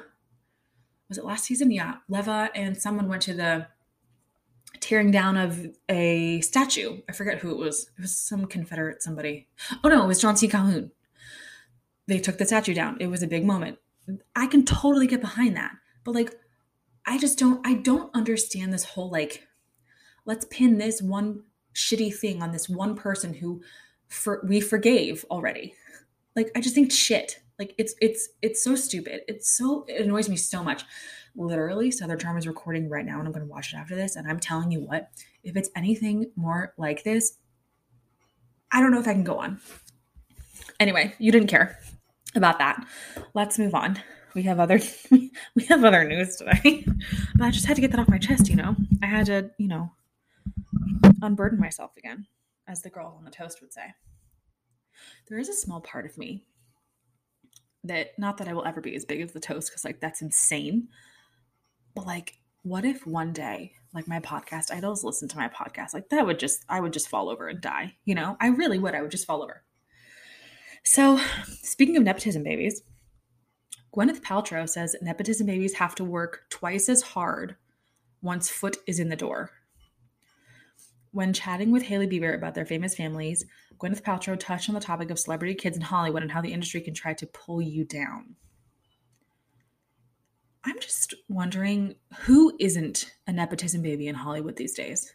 was 1.09 1.19
it 1.19 1.25
last 1.25 1.45
season? 1.45 1.73
Yeah, 1.73 1.97
Leva 2.09 2.51
and 2.55 2.81
someone 2.81 3.09
went 3.09 3.23
to 3.23 3.35
the 3.35 3.67
tearing 4.79 5.11
down 5.11 5.37
of 5.37 5.67
a 5.89 6.41
statue. 6.41 7.01
I 7.09 7.13
forget 7.13 7.39
who 7.39 7.51
it 7.51 7.59
was. 7.59 7.91
It 7.99 8.03
was 8.03 8.17
some 8.17 8.47
Confederate 8.47 9.03
somebody. 9.03 9.49
Oh 9.83 9.89
no, 9.89 10.05
it 10.05 10.07
was 10.07 10.21
John 10.21 10.37
C. 10.37 10.47
Calhoun. 10.47 10.93
They 12.07 12.19
took 12.19 12.39
the 12.39 12.47
statue 12.47 12.75
down. 12.75 12.97
It 13.01 13.09
was 13.09 13.23
a 13.23 13.29
big 13.29 13.45
moment. 13.45 13.79
I 14.35 14.47
can 14.47 14.65
totally 14.65 15.07
get 15.07 15.21
behind 15.21 15.57
that. 15.57 15.73
But 16.05 16.15
like 16.15 16.35
I 17.07 17.19
just 17.19 17.39
don't 17.39 17.67
I 17.67 17.75
don't 17.75 18.15
understand 18.15 18.73
this 18.73 18.85
whole 18.85 19.11
like 19.11 19.47
let's 20.27 20.47
pin 20.51 20.79
this 20.79 21.01
one 21.03 21.45
shitty 21.75 22.15
thing 22.15 22.43
on 22.43 22.53
this 22.53 22.69
one 22.69 22.95
person 22.95 23.35
who 23.35 23.63
for 24.09 24.45
we 24.47 24.61
forgave 24.61 25.25
already. 25.31 25.75
Like 26.37 26.51
I 26.55 26.61
just 26.61 26.75
think 26.75 26.93
shit. 26.93 27.41
Like 27.59 27.75
it's 27.79 27.95
it's 28.01 28.29
it's 28.43 28.63
so 28.63 28.75
stupid. 28.75 29.23
It's 29.29 29.51
so 29.57 29.85
it 29.89 30.03
annoys 30.03 30.29
me 30.29 30.37
so 30.37 30.63
much. 30.63 30.83
Literally, 31.37 31.91
Southern 31.91 32.19
Charm 32.19 32.39
is 32.39 32.47
recording 32.47 32.89
right 32.89 33.05
now, 33.05 33.19
and 33.19 33.27
I'm 33.27 33.33
going 33.33 33.47
to 33.47 33.51
watch 33.51 33.73
it 33.73 33.77
after 33.77 33.95
this. 33.95 34.17
And 34.17 34.29
I'm 34.29 34.41
telling 34.41 34.73
you 34.73 34.81
what, 34.81 35.11
if 35.45 35.57
it's 35.57 35.71
anything 35.77 36.33
more 36.35 36.75
like 36.77 37.05
this, 37.05 37.39
I 38.73 38.81
don't 38.81 38.91
know 38.91 38.99
if 38.99 39.07
I 39.07 39.13
can 39.13 39.23
go 39.23 39.39
on. 39.39 39.61
Anyway, 40.81 41.15
you 41.19 41.31
didn't 41.31 41.49
care 41.49 41.79
about 42.35 42.59
that. 42.59 42.85
Let's 43.35 43.59
move 43.59 43.75
on. 43.75 44.01
We 44.35 44.43
have 44.43 44.61
other 44.61 44.81
we 45.11 45.65
have 45.69 45.85
other 45.85 46.05
news 46.05 46.37
today. 46.37 46.85
but 47.35 47.45
I 47.45 47.51
just 47.51 47.67
had 47.67 47.77
to 47.77 47.81
get 47.81 47.91
that 47.93 48.01
off 48.01 48.09
my 48.09 48.19
chest, 48.19 48.49
you 48.49 48.57
know. 48.57 48.77
I 49.03 49.07
had 49.07 49.27
to, 49.27 49.51
you 49.59 49.69
know, 49.69 49.93
unburden 51.23 51.59
myself 51.59 51.97
again, 51.97 52.27
as 52.69 52.83
the 52.83 52.91
girl 52.91 53.17
on 53.19 53.25
the 53.25 53.31
toast 53.31 53.61
would 53.61 53.73
say. 53.73 53.95
There 55.29 55.39
is 55.39 55.49
a 55.49 55.55
small 55.55 55.81
part 55.81 56.07
of 56.07 56.19
me 56.19 56.45
that 57.85 58.19
not 58.19 58.37
that 58.39 58.49
I 58.49 58.53
will 58.53 58.67
ever 58.67 58.81
be 58.81 58.95
as 58.95 59.05
big 59.05 59.21
as 59.21 59.33
the 59.33 59.41
toast 59.41 59.73
cuz 59.73 59.85
like 59.85 60.01
that's 60.01 60.23
insane. 60.23 60.89
But 61.95 62.07
like 62.07 62.41
what 62.63 62.85
if 62.85 63.07
one 63.07 63.33
day 63.33 63.73
like 63.95 64.07
my 64.07 64.21
podcast 64.21 64.71
idols 64.71 65.03
listen 65.03 65.29
to 65.29 65.37
my 65.39 65.49
podcast 65.49 65.95
like 65.95 66.09
that 66.11 66.27
would 66.27 66.39
just 66.39 66.63
i 66.69 66.79
would 66.79 66.93
just 66.93 67.09
fall 67.09 67.31
over 67.31 67.49
and 67.49 67.61
die 67.61 67.95
you 68.05 68.15
know 68.15 68.37
i 68.41 68.49
really 68.49 68.79
would 68.79 68.95
i 68.95 69.01
would 69.01 69.11
just 69.11 69.27
fall 69.27 69.43
over 69.43 69.63
so 70.85 71.19
speaking 71.63 71.97
of 71.97 72.03
nepotism 72.03 72.43
babies 72.43 72.83
gwyneth 73.95 74.23
paltrow 74.23 74.69
says 74.69 74.97
nepotism 75.03 75.47
babies 75.47 75.75
have 75.75 75.95
to 75.95 76.05
work 76.05 76.45
twice 76.51 76.89
as 76.89 77.03
hard 77.03 77.57
once 78.23 78.49
foot 78.49 78.77
is 78.87 78.99
in 78.99 79.09
the 79.09 79.17
door 79.17 79.51
when 81.13 81.33
chatting 81.33 81.73
with 81.73 81.83
Hailey 81.83 82.07
Bieber 82.07 82.35
about 82.35 82.55
their 82.55 82.67
famous 82.67 82.95
families, 82.95 83.45
Gwyneth 83.79 84.03
Paltrow 84.03 84.39
touched 84.39 84.69
on 84.69 84.75
the 84.75 84.81
topic 84.81 85.11
of 85.11 85.19
celebrity 85.19 85.55
kids 85.55 85.77
in 85.77 85.83
Hollywood 85.83 86.23
and 86.23 86.31
how 86.31 86.41
the 86.41 86.53
industry 86.53 86.81
can 86.81 86.95
try 86.95 87.15
to 87.15 87.27
pull 87.27 87.61
you 87.61 87.85
down. 87.85 88.37
I'm 90.65 90.79
just 90.79 91.15
wondering 91.29 91.97
who 92.21 92.55
isn't 92.61 93.13
a 93.27 93.33
nepotism 93.33 93.83
baby 93.83 94.07
in 94.07 94.15
Hollywood 94.15 94.57
these 94.57 94.75
days? 94.75 95.13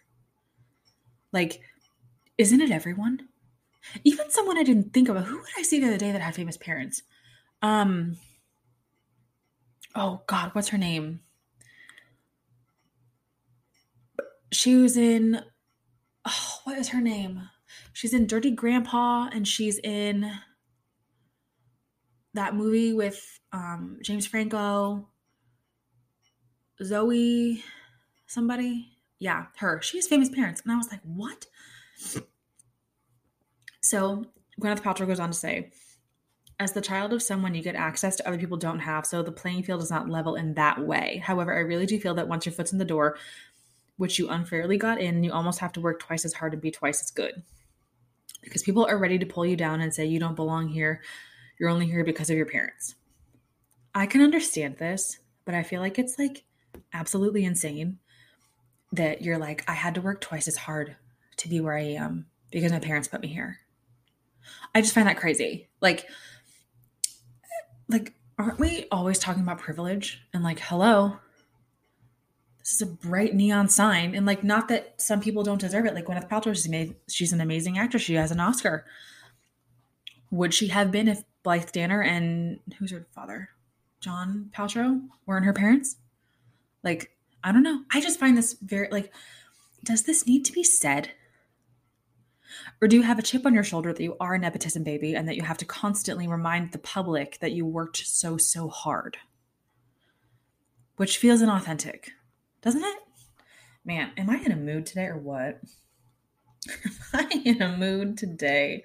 Like, 1.32 1.62
isn't 2.38 2.62
it 2.62 2.72
everyone? 2.72 3.30
Even 4.04 4.32
someone 4.32 4.58
I 4.58 4.64
didn't 4.64 4.94
think 4.94 5.08
of. 5.08 5.24
Who 5.24 5.38
would 5.38 5.46
I 5.58 5.62
see 5.62 5.80
the 5.80 5.88
other 5.88 5.98
day 5.98 6.12
that 6.12 6.22
had 6.22 6.36
famous 6.36 6.58
parents? 6.58 7.04
Um, 7.62 8.18
oh 9.96 10.22
God, 10.28 10.52
what's 10.54 10.70
her 10.70 10.78
name? 10.78 11.22
She 14.52 14.76
was 14.76 14.98
in, 14.98 15.42
oh, 16.26 16.60
what 16.64 16.78
is 16.78 16.90
her 16.90 17.02
name? 17.02 17.50
She's 17.94 18.14
in 18.14 18.28
Dirty 18.28 18.52
Grandpa 18.52 19.30
and 19.32 19.48
she's 19.48 19.80
in 19.80 20.32
that 22.34 22.56
movie 22.56 22.94
with 22.94 23.40
um, 23.54 23.98
James 24.04 24.28
Franco 24.28 25.08
Zoey 26.82 27.64
somebody. 28.28 28.92
Yeah, 29.20 29.46
her. 29.58 29.82
She 29.82 29.98
has 29.98 30.08
famous 30.08 30.30
parents. 30.30 30.62
And 30.62 30.72
I 30.72 30.76
was 30.76 30.92
like, 30.92 31.02
what? 31.04 31.46
So 33.82 34.26
Gwyneth 34.62 34.82
Paltrow 34.82 35.08
goes 35.08 35.20
on 35.20 35.30
to 35.30 35.38
say, 35.38 35.72
as 36.60 36.72
the 36.72 36.82
child 36.82 37.12
of 37.12 37.22
someone, 37.22 37.54
you 37.54 37.62
get 37.62 37.76
access 37.76 38.16
to 38.16 38.28
other 38.28 38.38
people 38.38 38.58
don't 38.58 38.80
have, 38.80 39.06
so 39.06 39.22
the 39.22 39.32
playing 39.32 39.64
field 39.64 39.82
is 39.82 39.90
not 39.90 40.10
level 40.10 40.36
in 40.36 40.54
that 40.54 40.80
way. 40.80 41.22
However, 41.24 41.54
I 41.54 41.60
really 41.60 41.86
do 41.86 42.00
feel 42.00 42.14
that 42.16 42.28
once 42.28 42.46
your 42.46 42.54
foot's 42.54 42.72
in 42.72 42.78
the 42.78 42.86
door, 42.86 43.18
which 43.98 44.20
you 44.20 44.30
unfairly 44.30 44.78
got 44.78 45.00
in, 45.00 45.24
you 45.24 45.32
almost 45.32 45.60
have 45.60 45.74
to 45.74 45.82
work 45.82 46.00
twice 46.00 46.24
as 46.24 46.34
hard 46.34 46.54
and 46.54 46.62
be 46.62 46.72
twice 46.72 47.02
as 47.02 47.12
good. 47.12 47.44
Because 48.42 48.64
people 48.64 48.86
are 48.86 48.98
ready 48.98 49.18
to 49.18 49.26
pull 49.26 49.46
you 49.46 49.56
down 49.56 49.82
and 49.82 49.94
say 49.94 50.06
you 50.06 50.20
don't 50.20 50.36
belong 50.36 50.68
here. 50.68 51.02
You're 51.60 51.70
only 51.70 51.88
here 51.88 52.04
because 52.04 52.30
of 52.30 52.38
your 52.38 52.46
parents. 52.46 52.96
I 53.94 54.06
can 54.06 54.22
understand 54.22 54.78
this, 54.78 55.20
but 55.46 55.56
I 55.56 55.64
feel 55.64 55.82
like 55.82 55.98
it's 56.00 56.20
like 56.20 56.44
absolutely 56.94 57.44
insane 57.44 58.00
that 58.92 59.22
you're 59.22 59.38
like, 59.38 59.64
I 59.68 59.74
had 59.74 59.96
to 59.96 60.02
work 60.02 60.22
twice 60.22 60.48
as 60.48 60.58
hard 60.58 60.96
to 61.38 61.50
be 61.50 61.60
where 61.60 61.78
I 61.78 61.94
am 61.96 62.28
because 62.52 62.72
my 62.72 62.80
parents 62.80 63.08
put 63.08 63.22
me 63.22 63.28
here. 63.28 63.60
I 64.74 64.82
just 64.82 64.94
find 64.94 65.08
that 65.08 65.18
crazy. 65.18 65.70
Like, 65.82 66.08
like, 67.88 68.14
aren't 68.38 68.60
we 68.60 68.86
always 68.92 69.20
talking 69.20 69.44
about 69.44 69.60
privilege 69.60 70.22
and 70.34 70.44
like, 70.44 70.60
hello, 70.60 71.18
this 72.60 72.74
is 72.74 72.82
a 72.82 72.88
bright 72.88 73.36
neon 73.36 73.70
sign, 73.70 74.16
and 74.16 74.26
like, 74.26 74.44
not 74.44 74.70
that 74.70 75.00
some 75.00 75.22
people 75.22 75.44
don't 75.44 75.62
deserve 75.62 75.86
it. 75.86 75.94
Like 75.94 76.06
Gwyneth 76.06 76.28
Paltrow, 76.28 76.56
she's 76.56 76.68
made, 76.68 76.96
she's 77.08 77.32
an 77.32 77.40
amazing 77.40 77.78
actress. 77.78 78.02
She 78.02 78.16
has 78.16 78.32
an 78.32 78.40
Oscar. 78.40 78.86
Would 80.32 80.52
she 80.54 80.70
have 80.70 80.92
been 80.92 81.08
if 81.08 81.24
Blythe 81.44 81.72
Danner 81.72 82.02
and 82.02 82.60
who's 82.80 82.90
her 82.90 83.06
father, 83.14 83.50
John 84.00 84.50
Paltrow, 84.52 85.00
weren't 85.28 85.46
her 85.46 85.54
parents? 85.54 85.98
Like, 86.84 87.12
I 87.44 87.52
don't 87.52 87.62
know. 87.62 87.84
I 87.94 88.02
just 88.02 88.20
find 88.20 88.36
this 88.36 88.54
very 88.54 88.88
like, 88.92 89.14
does 89.84 90.02
this 90.02 90.26
need 90.26 90.44
to 90.46 90.52
be 90.52 90.64
said? 90.64 91.12
Or 92.82 92.88
do 92.88 92.96
you 92.96 93.04
have 93.04 93.20
a 93.20 93.24
chip 93.24 93.46
on 93.46 93.54
your 93.54 93.64
shoulder 93.64 93.94
that 93.94 94.04
you 94.04 94.16
are 94.20 94.34
a 94.34 94.40
nepotism 94.40 94.84
baby 94.84 95.16
and 95.16 95.28
that 95.28 95.36
you 95.36 95.44
have 95.44 95.58
to 95.60 95.66
constantly 95.66 96.28
remind 96.28 96.72
the 96.72 96.78
public 96.80 97.40
that 97.40 97.52
you 97.52 97.66
worked 97.66 97.98
so, 97.98 98.38
so 98.38 98.68
hard? 98.68 99.18
Which 100.98 101.18
feels 101.18 101.42
inauthentic, 101.42 102.10
doesn't 102.62 102.84
it? 102.84 102.98
Man, 103.84 104.12
am 104.18 104.30
I 104.30 104.38
in 104.38 104.52
a 104.52 104.56
mood 104.56 104.86
today 104.86 105.06
or 105.06 105.18
what? 105.18 105.62
am 106.70 106.92
I 107.14 107.42
in 107.46 107.62
a 107.62 107.78
mood 107.78 108.18
today 108.18 108.84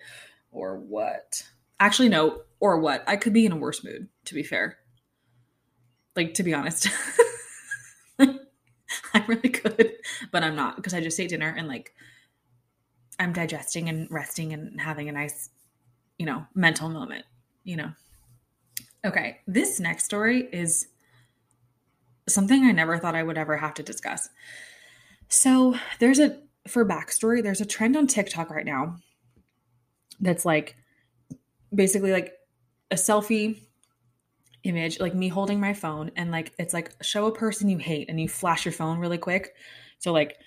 or 0.50 0.78
what? 0.78 1.46
Actually, 1.78 2.10
no, 2.10 2.42
or 2.58 2.78
what? 2.78 3.02
I 3.06 3.16
could 3.16 3.32
be 3.32 3.46
in 3.46 3.52
a 3.52 3.56
worse 3.56 3.82
mood, 3.82 4.08
to 4.26 4.34
be 4.34 4.42
fair. 4.42 4.78
Like, 6.14 6.34
to 6.34 6.42
be 6.42 6.52
honest. 6.52 6.88
I 9.14 9.24
really 9.26 9.48
could, 9.48 9.96
but 10.30 10.42
I'm 10.42 10.56
not 10.56 10.76
because 10.76 10.94
I 10.94 11.00
just 11.00 11.18
ate 11.18 11.30
dinner 11.30 11.54
and 11.56 11.68
like 11.68 11.94
I'm 13.20 13.34
digesting 13.34 13.88
and 13.90 14.10
resting 14.10 14.54
and 14.54 14.80
having 14.80 15.08
a 15.08 15.12
nice, 15.12 15.50
you 16.18 16.24
know, 16.24 16.46
mental 16.54 16.88
moment, 16.88 17.26
you 17.64 17.76
know. 17.76 17.92
Okay, 19.04 19.38
this 19.46 19.78
next 19.78 20.04
story 20.06 20.48
is 20.52 20.88
something 22.28 22.64
I 22.64 22.72
never 22.72 22.98
thought 22.98 23.14
I 23.14 23.22
would 23.22 23.38
ever 23.38 23.58
have 23.58 23.74
to 23.74 23.82
discuss. 23.82 24.30
So, 25.28 25.76
there's 25.98 26.18
a 26.18 26.38
for 26.66 26.84
backstory, 26.84 27.42
there's 27.42 27.60
a 27.60 27.66
trend 27.66 27.96
on 27.96 28.06
TikTok 28.06 28.50
right 28.50 28.66
now 28.66 28.96
that's 30.20 30.44
like 30.44 30.76
basically 31.74 32.12
like 32.12 32.32
a 32.90 32.96
selfie 32.96 33.60
image, 34.64 34.98
like 34.98 35.14
me 35.14 35.28
holding 35.28 35.60
my 35.60 35.74
phone, 35.74 36.10
and 36.16 36.30
like 36.30 36.52
it's 36.58 36.72
like 36.72 36.92
show 37.02 37.26
a 37.26 37.34
person 37.34 37.68
you 37.68 37.78
hate, 37.78 38.08
and 38.08 38.18
you 38.18 38.28
flash 38.28 38.64
your 38.64 38.72
phone 38.72 38.98
really 38.98 39.18
quick. 39.18 39.54
So 39.98 40.10
like 40.10 40.38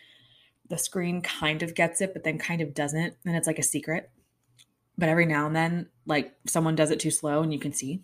the 0.69 0.77
screen 0.77 1.21
kind 1.21 1.63
of 1.63 1.75
gets 1.75 2.01
it, 2.01 2.13
but 2.13 2.23
then 2.23 2.37
kind 2.37 2.61
of 2.61 2.73
doesn't, 2.73 3.15
and 3.25 3.35
it's 3.35 3.47
like 3.47 3.59
a 3.59 3.63
secret. 3.63 4.09
But 4.97 5.09
every 5.09 5.25
now 5.25 5.47
and 5.47 5.55
then, 5.55 5.89
like 6.05 6.33
someone 6.47 6.75
does 6.75 6.91
it 6.91 6.99
too 6.99 7.11
slow, 7.11 7.41
and 7.41 7.53
you 7.53 7.59
can 7.59 7.73
see. 7.73 8.01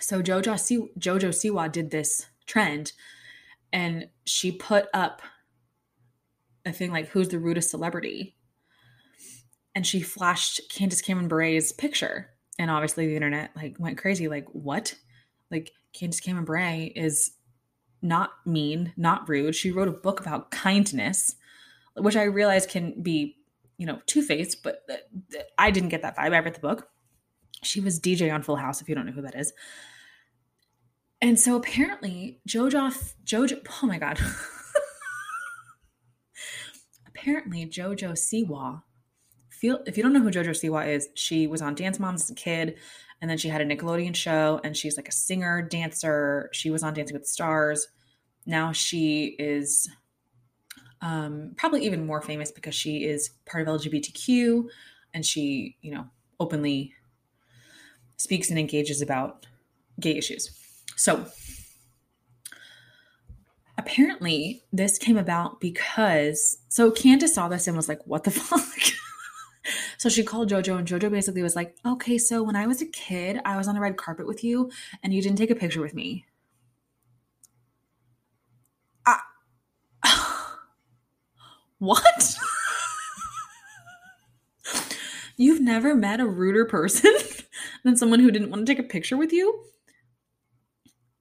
So 0.00 0.22
Jojo 0.22 0.58
C- 0.58 0.90
Jojo 0.98 1.30
Siwa 1.30 1.70
did 1.70 1.90
this 1.90 2.26
trend, 2.46 2.92
and 3.72 4.08
she 4.24 4.52
put 4.52 4.86
up 4.94 5.22
a 6.64 6.72
thing 6.72 6.90
like 6.92 7.08
"Who's 7.08 7.28
the 7.28 7.38
rudest 7.38 7.70
celebrity?" 7.70 8.34
and 9.74 9.86
she 9.86 10.00
flashed 10.00 10.60
Candace 10.70 11.02
Cameron 11.02 11.28
Bure's 11.28 11.70
picture 11.70 12.30
and 12.58 12.70
obviously 12.70 13.06
the 13.06 13.14
internet 13.14 13.50
like 13.54 13.76
went 13.78 13.96
crazy 13.96 14.26
like 14.26 14.46
what 14.52 14.94
like 15.50 15.72
Candace 15.92 16.20
Cameron 16.20 16.44
Bure 16.44 16.90
is 16.94 17.32
not 18.02 18.30
mean, 18.46 18.92
not 18.96 19.28
rude. 19.28 19.54
She 19.54 19.70
wrote 19.70 19.88
a 19.88 19.92
book 19.92 20.20
about 20.20 20.50
kindness, 20.50 21.34
which 22.00 22.16
I 22.16 22.24
realize 22.24 22.66
can 22.66 23.02
be, 23.02 23.36
you 23.76 23.86
know, 23.86 24.00
two 24.06 24.22
faced, 24.22 24.62
but 24.62 24.82
I 25.56 25.70
didn't 25.70 25.90
get 25.90 26.02
that 26.02 26.16
vibe. 26.16 26.32
I 26.32 26.38
read 26.40 26.54
the 26.54 26.60
book. 26.60 26.88
She 27.62 27.80
was 27.80 28.00
DJ 28.00 28.32
on 28.32 28.42
Full 28.42 28.56
House, 28.56 28.80
if 28.80 28.88
you 28.88 28.94
don't 28.94 29.06
know 29.06 29.12
who 29.12 29.22
that 29.22 29.34
is. 29.34 29.52
And 31.20 31.38
so 31.38 31.56
apparently, 31.56 32.40
Jojo, 32.48 32.92
Jojo, 33.24 33.66
oh 33.82 33.86
my 33.86 33.98
God. 33.98 34.20
apparently, 37.06 37.66
Jojo 37.66 38.12
Siwa, 38.12 38.82
feel 39.50 39.80
if 39.86 39.96
you 39.96 40.02
don't 40.02 40.12
know 40.12 40.22
who 40.22 40.30
Jojo 40.30 40.50
Siwa 40.50 40.86
is, 40.86 41.08
she 41.14 41.48
was 41.48 41.60
on 41.60 41.74
Dance 41.74 41.98
Moms 41.98 42.22
as 42.22 42.30
a 42.30 42.34
kid. 42.34 42.76
And 43.20 43.28
then 43.28 43.38
she 43.38 43.48
had 43.48 43.60
a 43.60 43.66
Nickelodeon 43.66 44.14
show 44.14 44.60
and 44.62 44.76
she's 44.76 44.96
like 44.96 45.08
a 45.08 45.12
singer, 45.12 45.60
dancer. 45.60 46.50
She 46.52 46.70
was 46.70 46.84
on 46.84 46.94
Dancing 46.94 47.14
with 47.14 47.24
the 47.24 47.28
Stars. 47.28 47.88
Now 48.46 48.70
she 48.70 49.36
is 49.38 49.88
um, 51.00 51.52
probably 51.56 51.84
even 51.84 52.06
more 52.06 52.20
famous 52.20 52.50
because 52.50 52.74
she 52.74 53.04
is 53.04 53.30
part 53.46 53.66
of 53.66 53.80
LGBTQ 53.80 54.68
and 55.14 55.24
she, 55.24 55.76
you 55.80 55.92
know, 55.92 56.06
openly 56.40 56.94
speaks 58.16 58.50
and 58.50 58.58
engages 58.58 59.00
about 59.00 59.46
gay 60.00 60.16
issues. 60.16 60.50
So 60.96 61.26
apparently 63.76 64.62
this 64.72 64.98
came 64.98 65.16
about 65.16 65.60
because 65.60 66.58
so 66.68 66.90
Candace 66.90 67.34
saw 67.34 67.48
this 67.48 67.66
and 67.66 67.76
was 67.76 67.88
like, 67.88 68.00
what 68.06 68.24
the 68.24 68.30
fuck? 68.32 68.62
So 69.98 70.08
she 70.08 70.22
called 70.22 70.48
JoJo, 70.48 70.78
and 70.78 70.88
JoJo 70.88 71.10
basically 71.10 71.42
was 71.42 71.56
like, 71.56 71.76
Okay, 71.84 72.18
so 72.18 72.42
when 72.42 72.56
I 72.56 72.66
was 72.66 72.80
a 72.80 72.86
kid, 72.86 73.40
I 73.44 73.56
was 73.56 73.68
on 73.68 73.74
the 73.74 73.80
red 73.80 73.96
carpet 73.96 74.26
with 74.26 74.42
you, 74.44 74.70
and 75.02 75.12
you 75.12 75.20
didn't 75.20 75.38
take 75.38 75.50
a 75.50 75.54
picture 75.54 75.80
with 75.80 75.94
me. 75.94 76.24
I- 79.06 79.20
what? 81.78 82.36
You've 85.36 85.60
never 85.60 85.94
met 85.94 86.20
a 86.20 86.26
ruder 86.26 86.64
person 86.64 87.14
than 87.84 87.96
someone 87.96 88.18
who 88.20 88.30
didn't 88.30 88.50
want 88.50 88.66
to 88.66 88.72
take 88.74 88.84
a 88.84 88.88
picture 88.88 89.16
with 89.16 89.32
you? 89.32 89.64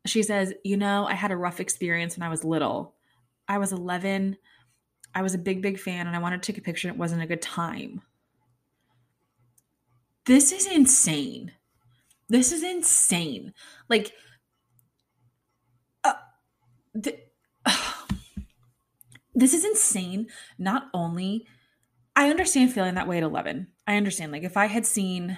She 0.08 0.24
says, 0.24 0.54
You 0.63 0.78
know, 0.78 1.06
I 1.06 1.13
had 1.13 1.32
a 1.32 1.38
rough 1.38 1.60
experience 1.60 2.17
when 2.17 2.26
I 2.26 2.30
was 2.30 2.43
little. 2.43 2.96
I 3.48 3.60
was 3.60 3.72
11. 3.72 4.38
I 5.13 5.22
was 5.22 5.34
a 5.34 5.39
big, 5.39 5.62
big 5.62 5.80
fan 5.80 6.08
and 6.08 6.15
I 6.15 6.20
wanted 6.20 6.41
to 6.41 6.52
take 6.52 6.58
a 6.60 6.65
picture. 6.65 6.89
It 6.89 6.98
wasn't 6.98 7.22
a 7.22 7.28
good 7.28 7.41
time. 7.41 8.02
This 10.26 10.52
is 10.52 10.67
insane. 10.67 11.54
This 12.28 12.52
is 12.52 12.63
insane. 12.63 13.54
Like, 13.88 14.12
uh, 16.04 16.13
th- 17.02 17.22
this 19.38 19.54
is 19.54 19.63
insane. 19.63 20.28
Not 20.58 20.89
only, 20.93 21.45
I 22.15 22.30
understand 22.30 22.73
feeling 22.73 22.95
that 22.95 23.08
way 23.08 23.17
at 23.17 23.23
11. 23.23 23.67
I 23.86 23.95
understand. 23.95 24.32
Like, 24.32 24.43
if 24.43 24.58
I 24.58 24.65
had 24.65 24.86
seen 24.86 25.38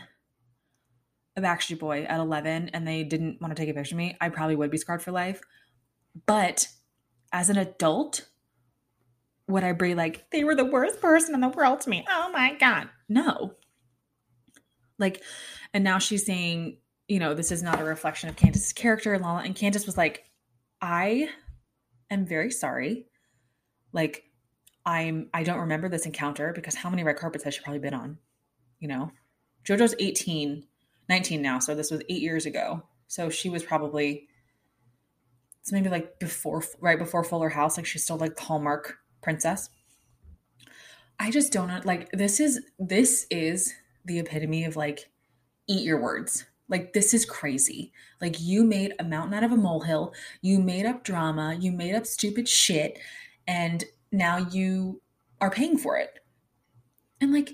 a 1.35 1.41
Backstreet 1.41 1.79
Boy 1.79 2.03
at 2.03 2.19
11 2.19 2.69
and 2.69 2.87
they 2.87 3.03
didn't 3.03 3.41
want 3.41 3.55
to 3.55 3.61
take 3.61 3.69
a 3.69 3.73
picture 3.73 3.95
of 3.95 3.97
me, 3.97 4.15
I 4.21 4.29
probably 4.29 4.55
would 4.55 4.71
be 4.71 4.77
scarred 4.77 5.03
for 5.03 5.11
life. 5.11 5.41
But 6.25 6.69
as 7.33 7.49
an 7.49 7.57
adult, 7.57 8.27
would 9.47 9.65
I 9.65 9.73
be 9.73 9.95
like, 9.95 10.31
they 10.31 10.45
were 10.45 10.55
the 10.55 10.65
worst 10.65 11.01
person 11.01 11.35
in 11.35 11.41
the 11.41 11.49
world 11.49 11.81
to 11.81 11.89
me? 11.89 12.05
Oh 12.09 12.31
my 12.31 12.53
God. 12.53 12.87
No. 13.09 13.55
Like, 14.97 15.21
and 15.73 15.83
now 15.83 15.99
she's 15.99 16.25
saying, 16.25 16.77
you 17.09 17.19
know, 17.19 17.33
this 17.33 17.51
is 17.51 17.61
not 17.61 17.81
a 17.81 17.83
reflection 17.83 18.29
of 18.29 18.37
Candace's 18.37 18.73
character. 18.73 19.13
And 19.13 19.23
Lala 19.23 19.41
and 19.41 19.55
Candace 19.55 19.85
was 19.85 19.97
like, 19.97 20.23
I 20.81 21.29
am 22.09 22.25
very 22.25 22.51
sorry. 22.51 23.07
Like, 23.91 24.23
I'm 24.85 25.29
I 25.33 25.43
don't 25.43 25.59
remember 25.59 25.89
this 25.89 26.05
encounter 26.05 26.51
because 26.53 26.75
how 26.75 26.89
many 26.89 27.03
red 27.03 27.17
carpets 27.17 27.43
has 27.43 27.53
she 27.53 27.61
probably 27.61 27.79
been 27.79 27.93
on? 27.93 28.17
You 28.79 28.87
know? 28.87 29.11
JoJo's 29.65 29.95
18, 29.99 30.65
19 31.09 31.41
now, 31.41 31.59
so 31.59 31.75
this 31.75 31.91
was 31.91 32.01
eight 32.09 32.21
years 32.21 32.45
ago. 32.45 32.83
So 33.07 33.29
she 33.29 33.49
was 33.49 33.63
probably 33.63 34.27
it's 35.61 35.71
maybe 35.71 35.89
like 35.89 36.19
before 36.19 36.63
right 36.79 36.97
before 36.97 37.23
Fuller 37.23 37.49
House, 37.49 37.77
like 37.77 37.85
she's 37.85 38.03
still 38.03 38.17
like 38.17 38.35
the 38.35 38.43
Hallmark 38.43 38.97
princess. 39.21 39.69
I 41.19 41.31
just 41.31 41.51
don't 41.51 41.85
like 41.85 42.11
this 42.11 42.39
is 42.39 42.61
this 42.79 43.27
is 43.29 43.73
the 44.05 44.19
epitome 44.19 44.63
of 44.65 44.75
like 44.75 45.11
eat 45.67 45.83
your 45.83 46.01
words. 46.01 46.45
Like 46.69 46.93
this 46.93 47.13
is 47.13 47.25
crazy. 47.25 47.91
Like 48.21 48.39
you 48.39 48.63
made 48.63 48.93
a 48.99 49.03
mountain 49.03 49.33
out 49.33 49.43
of 49.43 49.51
a 49.51 49.57
molehill. 49.57 50.13
You 50.41 50.59
made 50.59 50.85
up 50.85 51.03
drama. 51.03 51.57
You 51.59 51.71
made 51.71 51.95
up 51.95 52.05
stupid 52.05 52.47
shit 52.47 52.97
and 53.49 53.83
now 54.11 54.37
you 54.37 55.01
are 55.41 55.49
paying 55.49 55.75
for 55.75 55.97
it. 55.97 56.19
And 57.19 57.33
like 57.33 57.51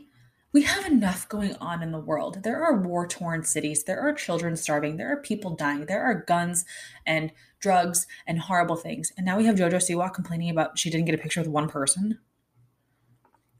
we 0.51 0.63
have 0.63 0.85
enough 0.85 1.27
going 1.29 1.55
on 1.55 1.81
in 1.81 1.91
the 1.91 1.99
world. 1.99 2.43
There 2.43 2.61
are 2.63 2.81
war 2.81 3.07
torn 3.07 3.43
cities. 3.43 3.85
There 3.85 4.01
are 4.01 4.11
children 4.11 4.57
starving. 4.57 4.97
There 4.97 5.11
are 5.11 5.21
people 5.21 5.55
dying. 5.55 5.85
There 5.85 6.03
are 6.03 6.25
guns 6.27 6.65
and 7.05 7.31
drugs 7.59 8.07
and 8.27 8.39
horrible 8.39 8.75
things. 8.75 9.13
And 9.15 9.25
now 9.25 9.37
we 9.37 9.45
have 9.45 9.55
JoJo 9.55 9.75
Siwa 9.75 10.13
complaining 10.13 10.49
about 10.49 10.77
she 10.77 10.89
didn't 10.89 11.05
get 11.05 11.15
a 11.15 11.21
picture 11.21 11.39
with 11.39 11.49
one 11.49 11.69
person. 11.69 12.19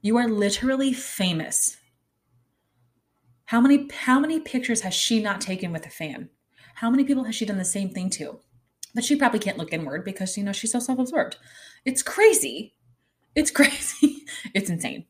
You 0.02 0.18
are 0.18 0.28
literally 0.28 0.92
famous. 0.92 1.78
How 3.46 3.62
many 3.62 3.90
how 3.94 4.20
many 4.20 4.42
pictures 4.42 4.82
has 4.82 4.94
she 4.94 5.22
not 5.22 5.40
taken 5.40 5.72
with 5.72 5.86
a 5.86 5.90
fan? 5.90 6.30
How 6.76 6.90
many 6.90 7.06
people 7.06 7.24
has 7.24 7.36
she 7.36 7.46
done 7.46 7.58
the 7.58 7.66
same 7.66 7.92
thing 7.92 8.10
to? 8.12 8.40
But 8.96 9.04
she 9.04 9.18
probably 9.18 9.40
can't 9.40 9.58
look 9.58 9.74
inward 9.74 10.06
because 10.06 10.38
you 10.38 10.44
know 10.44 10.54
she's 10.54 10.72
so 10.72 10.80
self-absorbed. 10.80 11.36
It's 11.84 12.02
crazy. 12.02 12.74
It's 13.36 13.52
crazy. 13.60 14.24
it's 14.56 14.70
insane. 14.70 15.06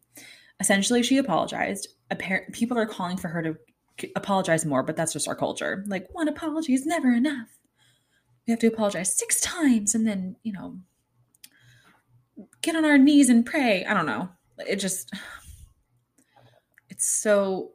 Essentially 0.60 1.04
she 1.04 1.17
apologized. 1.17 1.88
Appar- 2.12 2.52
people 2.52 2.78
are 2.78 2.88
calling 2.88 3.17
for 3.17 3.28
her 3.30 3.41
to 3.43 3.56
apologize 4.15 4.65
more 4.65 4.84
but 4.84 4.98
that's 4.98 5.13
just 5.13 5.28
our 5.28 5.36
culture. 5.36 5.86
Like 5.88 6.08
one 6.12 6.28
apology 6.28 6.74
is 6.74 6.86
never 6.86 7.12
enough. 7.12 7.48
We 8.48 8.52
have 8.52 8.60
to 8.60 8.67
apologize 8.67 9.15
six 9.15 9.39
times 9.39 9.93
and 9.95 10.08
then 10.08 10.36
you 10.43 10.52
know 10.52 10.80
get 12.62 12.76
on 12.76 12.86
our 12.86 12.98
knees 12.98 13.30
and 13.30 13.45
pray. 13.45 13.86
I 13.86 13.93
don't 13.93 14.08
know. 14.08 14.30
It 14.67 14.78
just 14.78 15.13
it's 16.89 17.06
so 17.06 17.74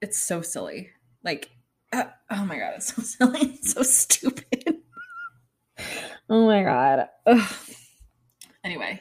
it's 0.00 0.18
so 0.18 0.42
silly. 0.42 0.90
Like 1.22 1.50
uh, 1.92 2.04
oh 2.30 2.44
my 2.44 2.58
god 2.58 2.72
it's 2.76 2.92
so 2.92 3.02
silly 3.26 3.40
it's 3.54 3.72
so 3.72 3.82
stupid 3.84 4.73
oh 6.28 6.46
my 6.46 6.62
god 6.62 7.08
Ugh. 7.26 7.50
anyway 8.62 9.00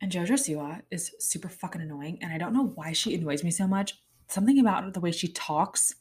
and 0.00 0.10
Jojo 0.10 0.32
Siwa 0.32 0.80
is 0.90 1.12
super 1.18 1.48
fucking 1.48 1.80
annoying. 1.80 2.18
And 2.22 2.32
I 2.32 2.38
don't 2.38 2.54
know 2.54 2.72
why 2.74 2.92
she 2.92 3.14
annoys 3.14 3.44
me 3.44 3.50
so 3.50 3.66
much. 3.66 3.98
Something 4.28 4.58
about 4.58 4.94
the 4.94 5.00
way 5.00 5.12
she 5.12 5.28
talks, 5.28 5.94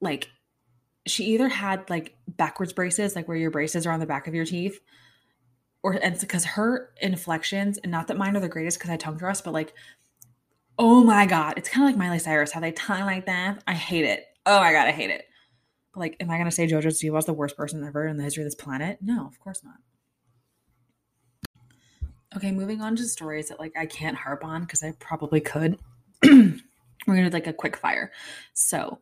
like, 0.00 0.30
she 1.04 1.24
either 1.24 1.48
had 1.48 1.90
like 1.90 2.16
backwards 2.28 2.72
braces, 2.72 3.16
like 3.16 3.26
where 3.26 3.36
your 3.36 3.50
braces 3.50 3.86
are 3.86 3.92
on 3.92 4.00
the 4.00 4.06
back 4.06 4.28
of 4.28 4.34
your 4.34 4.44
teeth, 4.44 4.80
or 5.82 5.94
and 5.94 6.18
because 6.20 6.44
her 6.44 6.90
inflections, 7.00 7.76
and 7.78 7.90
not 7.90 8.06
that 8.06 8.16
mine 8.16 8.36
are 8.36 8.40
the 8.40 8.48
greatest 8.48 8.78
because 8.78 8.90
I 8.90 8.96
tongue 8.96 9.18
thrust, 9.18 9.42
but 9.42 9.52
like, 9.52 9.74
oh 10.78 11.02
my 11.02 11.26
God, 11.26 11.54
it's 11.56 11.68
kind 11.68 11.84
of 11.84 11.90
like 11.90 11.98
Miley 11.98 12.20
Cyrus, 12.20 12.52
how 12.52 12.60
they 12.60 12.70
tongue 12.70 13.04
like 13.04 13.26
that. 13.26 13.64
I 13.66 13.74
hate 13.74 14.04
it. 14.04 14.24
Oh 14.46 14.60
my 14.60 14.72
God, 14.72 14.86
I 14.86 14.92
hate 14.92 15.10
it. 15.10 15.24
Like, 15.94 16.16
am 16.20 16.30
I 16.30 16.36
going 16.36 16.46
to 16.46 16.50
say 16.50 16.66
JoJo 16.66 16.86
Siwa 16.86 17.18
is 17.18 17.26
the 17.26 17.32
worst 17.32 17.56
person 17.56 17.84
ever 17.84 18.06
in 18.06 18.16
the 18.16 18.22
history 18.22 18.42
of 18.42 18.46
this 18.46 18.54
planet? 18.54 18.98
No, 19.02 19.26
of 19.26 19.38
course 19.38 19.62
not. 19.62 19.76
Okay, 22.34 22.50
moving 22.50 22.80
on 22.80 22.96
to 22.96 23.04
stories 23.04 23.48
that 23.48 23.60
like 23.60 23.76
I 23.76 23.84
can't 23.84 24.16
harp 24.16 24.42
on 24.44 24.62
because 24.62 24.82
I 24.82 24.92
probably 24.98 25.40
could. 25.40 25.78
We're 26.24 26.56
gonna 27.06 27.28
do 27.28 27.34
like 27.34 27.46
a 27.46 27.52
quick 27.52 27.76
fire. 27.76 28.10
So 28.54 29.00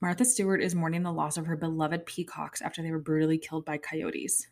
Martha 0.00 0.24
Stewart 0.24 0.60
is 0.60 0.74
mourning 0.74 1.04
the 1.04 1.12
loss 1.12 1.36
of 1.36 1.46
her 1.46 1.56
beloved 1.56 2.04
peacocks 2.04 2.60
after 2.60 2.82
they 2.82 2.90
were 2.90 2.98
brutally 2.98 3.38
killed 3.38 3.64
by 3.64 3.78
coyotes. 3.78 4.48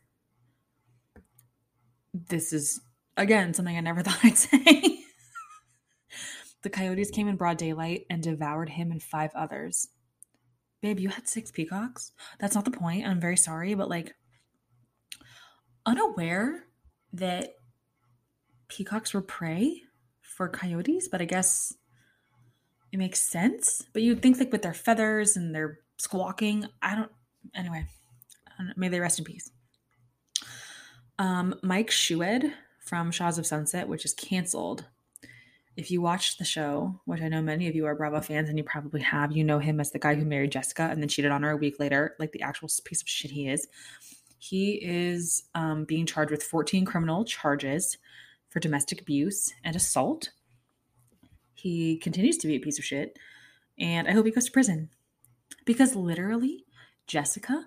This 2.15 2.53
is 2.53 2.81
again 3.17 3.55
something 3.55 3.77
I 3.77 3.81
never 3.81 4.03
thought 4.05 4.21
I'd 4.23 4.39
say. 4.39 5.01
the 6.63 6.71
coyotes 6.71 7.11
came 7.11 7.27
in 7.27 7.37
broad 7.37 7.57
daylight 7.57 8.07
and 8.09 8.23
devoured 8.23 8.69
him 8.69 8.93
and 8.93 9.03
five 9.03 9.33
others. 9.35 9.89
Babe, 10.83 10.99
you 10.99 11.09
had 11.09 11.29
six 11.29 11.51
peacocks? 11.51 12.13
That's 12.41 12.55
not 12.57 12.65
the 12.65 12.73
point. 12.73 13.07
I'm 13.07 13.21
very 13.21 13.37
sorry, 13.37 13.75
but 13.75 13.89
like 13.89 14.15
unaware 15.87 16.65
that 17.13 17.55
peacocks 18.69 19.15
were 19.15 19.23
prey 19.23 19.83
for 20.21 20.49
coyotes, 20.49 21.09
but 21.09 21.23
I 21.23 21.25
guess 21.25 21.73
it 22.91 22.99
makes 22.99 23.21
sense. 23.21 23.87
But 23.93 24.03
you'd 24.03 24.23
think 24.23 24.39
like 24.39 24.51
with 24.51 24.63
their 24.63 24.75
feathers 24.75 25.37
and 25.37 25.55
their 25.55 25.79
squawking, 25.99 26.67
I 26.81 26.97
don't. 26.97 27.11
Anyway, 27.55 27.87
may 28.77 28.89
they 28.89 29.01
rest 29.01 29.19
in 29.19 29.25
peace. 29.25 29.51
Um, 31.19 31.55
Mike 31.63 31.91
Shouhed 31.91 32.53
from 32.85 33.13
Shahs 33.13 33.39
of 33.39 33.47
Sunset, 33.47 33.89
which 33.89 34.05
is 34.05 34.15
canceled. 34.15 34.85
If 35.77 35.91
you 35.91 36.03
watched 36.03 36.39
the 36.39 36.45
show, 36.45 37.01
which 37.07 37.23
I 37.23 37.29
know 37.29 37.41
many 37.41 37.67
of 37.67 37.75
you 37.75 37.87
are 37.87 37.95
Bravo 37.95 38.21
fans 38.21 38.49
and 38.49 38.59
you 38.59 38.65
probably 38.65 39.01
have, 39.01 39.33
you 39.33 39.43
know 39.43 39.59
him 39.59 39.81
as 39.81 39.91
the 39.91 39.99
guy 39.99 40.15
who 40.15 40.25
married 40.25 40.53
Jessica 40.53 40.89
and 40.91 41.01
then 41.01 41.09
cheated 41.09 41.31
on 41.31 41.43
her 41.43 41.51
a 41.51 41.57
week 41.57 41.81
later, 41.81 42.15
like 42.19 42.33
the 42.33 42.43
actual 42.43 42.69
piece 42.85 43.01
of 43.01 43.09
shit 43.09 43.31
he 43.31 43.49
is. 43.49 43.67
He 44.39 44.73
is 44.73 45.45
um, 45.55 45.85
being 45.85 46.05
charged 46.05 46.31
with 46.31 46.43
14 46.43 46.85
criminal 46.85 47.25
charges 47.25 47.97
for 48.51 48.61
domestic 48.61 49.01
abuse 49.01 49.55
and 49.65 49.75
assault. 49.75 50.31
He 51.55 51.97
continues 51.97 52.37
to 52.39 52.49
be 52.49 52.57
a 52.57 52.61
piece 52.61 52.79
of 52.79 52.85
shit, 52.85 53.19
and 53.79 54.09
I 54.09 54.13
hope 54.13 54.27
he 54.27 54.33
goes 54.33 54.47
to 54.47 54.53
prison 54.53 54.91
because 55.65 55.95
literally, 55.95 56.65
Jessica 57.07 57.67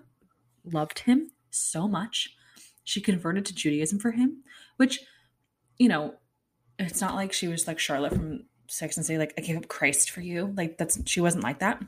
loved 0.64 1.00
him 1.00 1.30
so 1.50 1.88
much. 1.88 2.36
She 2.84 3.00
converted 3.00 3.46
to 3.46 3.54
Judaism 3.54 3.98
for 3.98 4.12
him, 4.12 4.44
which, 4.76 5.00
you 5.78 5.88
know, 5.88 6.14
it's 6.78 7.00
not 7.00 7.14
like 7.14 7.32
she 7.32 7.48
was 7.48 7.66
like 7.66 7.78
Charlotte 7.78 8.14
from 8.14 8.44
Sex 8.68 8.96
and 8.96 9.06
Say, 9.06 9.18
like, 9.18 9.34
I 9.38 9.40
gave 9.40 9.56
up 9.56 9.68
Christ 9.68 10.10
for 10.10 10.20
you. 10.20 10.52
Like, 10.56 10.78
that's, 10.78 11.00
she 11.06 11.20
wasn't 11.20 11.44
like 11.44 11.60
that. 11.60 11.82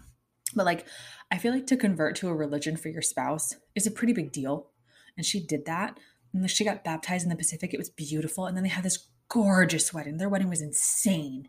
But 0.54 0.66
like, 0.66 0.86
I 1.30 1.38
feel 1.38 1.52
like 1.52 1.66
to 1.66 1.76
convert 1.76 2.16
to 2.16 2.28
a 2.28 2.34
religion 2.34 2.76
for 2.76 2.88
your 2.88 3.02
spouse 3.02 3.54
is 3.74 3.86
a 3.86 3.90
pretty 3.90 4.12
big 4.12 4.32
deal. 4.32 4.70
And 5.16 5.26
she 5.26 5.44
did 5.44 5.66
that. 5.66 5.98
And 6.32 6.50
she 6.50 6.64
got 6.64 6.84
baptized 6.84 7.24
in 7.24 7.30
the 7.30 7.36
Pacific. 7.36 7.74
It 7.74 7.78
was 7.78 7.90
beautiful. 7.90 8.46
And 8.46 8.56
then 8.56 8.62
they 8.62 8.70
had 8.70 8.84
this 8.84 9.08
gorgeous 9.28 9.92
wedding. 9.92 10.16
Their 10.16 10.28
wedding 10.28 10.48
was 10.48 10.62
insane. 10.62 11.48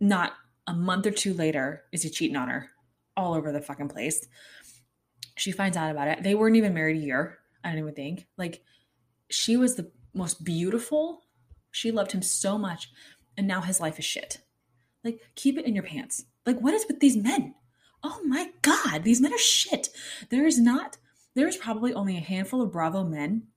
Not 0.00 0.32
a 0.66 0.74
month 0.74 1.06
or 1.06 1.10
two 1.10 1.34
later 1.34 1.84
is 1.92 2.02
he 2.02 2.10
cheating 2.10 2.36
on 2.36 2.48
her 2.48 2.68
all 3.16 3.34
over 3.34 3.50
the 3.50 3.60
fucking 3.60 3.88
place. 3.88 4.26
She 5.36 5.50
finds 5.50 5.76
out 5.76 5.90
about 5.90 6.08
it. 6.08 6.22
They 6.22 6.34
weren't 6.34 6.56
even 6.56 6.74
married 6.74 6.96
a 6.96 7.04
year, 7.04 7.38
I 7.64 7.70
don't 7.70 7.78
even 7.78 7.94
think. 7.94 8.26
Like, 8.36 8.62
she 9.30 9.56
was 9.56 9.74
the 9.74 9.90
most 10.14 10.44
beautiful. 10.44 11.22
She 11.70 11.90
loved 11.90 12.12
him 12.12 12.22
so 12.22 12.58
much. 12.58 12.90
And 13.36 13.46
now 13.46 13.60
his 13.60 13.80
life 13.80 13.98
is 13.98 14.04
shit. 14.04 14.40
Like, 15.04 15.20
keep 15.34 15.58
it 15.58 15.64
in 15.64 15.74
your 15.74 15.84
pants. 15.84 16.24
Like, 16.44 16.58
what 16.60 16.74
is 16.74 16.86
with 16.88 17.00
these 17.00 17.16
men? 17.16 17.54
Oh 18.02 18.20
my 18.24 18.50
God, 18.62 19.04
these 19.04 19.20
men 19.20 19.32
are 19.32 19.38
shit. 19.38 19.88
There 20.30 20.46
is 20.46 20.58
not, 20.58 20.96
there 21.34 21.48
is 21.48 21.56
probably 21.56 21.94
only 21.94 22.16
a 22.16 22.20
handful 22.20 22.62
of 22.62 22.72
Bravo 22.72 23.04
men 23.04 23.48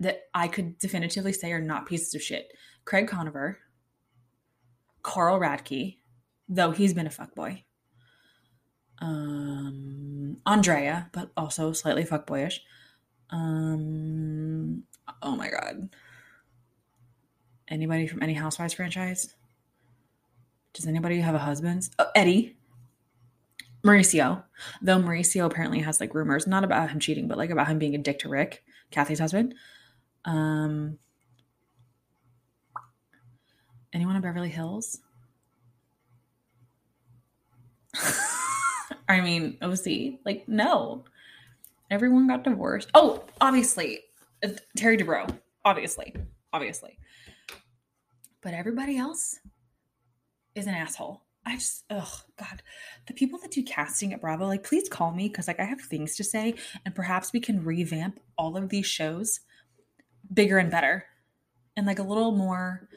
that 0.00 0.24
I 0.34 0.48
could 0.48 0.78
definitively 0.78 1.32
say 1.32 1.52
are 1.52 1.60
not 1.60 1.86
pieces 1.86 2.14
of 2.14 2.22
shit. 2.22 2.52
Craig 2.84 3.08
Conover, 3.08 3.58
Carl 5.02 5.38
Radke, 5.40 5.98
though 6.48 6.72
he's 6.72 6.94
been 6.94 7.06
a 7.06 7.10
fuckboy. 7.10 7.62
Um, 9.00 10.38
Andrea, 10.46 11.10
but 11.12 11.30
also 11.36 11.72
slightly 11.72 12.04
fuckboyish. 12.04 12.58
Um, 13.30 14.84
oh 15.22 15.36
my 15.36 15.48
god. 15.50 15.90
Anybody 17.68 18.06
from 18.06 18.22
any 18.22 18.34
Housewives 18.34 18.74
franchise? 18.74 19.34
Does 20.74 20.86
anybody 20.86 21.20
have 21.20 21.34
a 21.34 21.38
husband? 21.38 21.88
Oh, 21.98 22.06
Eddie. 22.14 22.56
Mauricio. 23.84 24.42
Though 24.82 24.98
Mauricio 24.98 25.44
apparently 25.44 25.80
has 25.80 26.00
like 26.00 26.14
rumors, 26.14 26.46
not 26.46 26.64
about 26.64 26.90
him 26.90 27.00
cheating, 27.00 27.28
but 27.28 27.38
like 27.38 27.50
about 27.50 27.68
him 27.68 27.78
being 27.78 27.94
a 27.94 27.98
dick 27.98 28.18
to 28.20 28.28
Rick, 28.28 28.64
Kathy's 28.90 29.18
husband. 29.18 29.54
Um, 30.24 30.98
anyone 33.92 34.16
in 34.16 34.22
Beverly 34.22 34.48
Hills? 34.48 34.98
I 39.08 39.20
mean, 39.20 39.58
OC, 39.62 40.20
like, 40.24 40.48
no. 40.48 41.04
Everyone 41.90 42.26
got 42.26 42.42
divorced. 42.42 42.88
Oh, 42.94 43.22
obviously, 43.40 44.00
Terry 44.76 44.96
Dubrow. 44.96 45.28
Obviously, 45.64 46.14
obviously. 46.52 46.98
But 48.44 48.52
everybody 48.52 48.98
else 48.98 49.40
is 50.54 50.66
an 50.66 50.74
asshole. 50.74 51.22
I 51.46 51.56
just, 51.56 51.84
oh 51.90 52.20
God, 52.38 52.62
the 53.06 53.14
people 53.14 53.38
that 53.40 53.50
do 53.50 53.62
casting 53.62 54.12
at 54.12 54.20
Bravo, 54.20 54.46
like, 54.46 54.64
please 54.64 54.88
call 54.88 55.12
me 55.12 55.28
because, 55.28 55.48
like, 55.48 55.60
I 55.60 55.64
have 55.64 55.80
things 55.80 56.14
to 56.16 56.24
say, 56.24 56.54
and 56.84 56.94
perhaps 56.94 57.32
we 57.32 57.40
can 57.40 57.64
revamp 57.64 58.20
all 58.36 58.56
of 58.56 58.68
these 58.68 58.86
shows 58.86 59.40
bigger 60.32 60.58
and 60.58 60.70
better, 60.70 61.04
and 61.76 61.86
like 61.86 61.98
a 61.98 62.02
little 62.02 62.32
more 62.32 62.88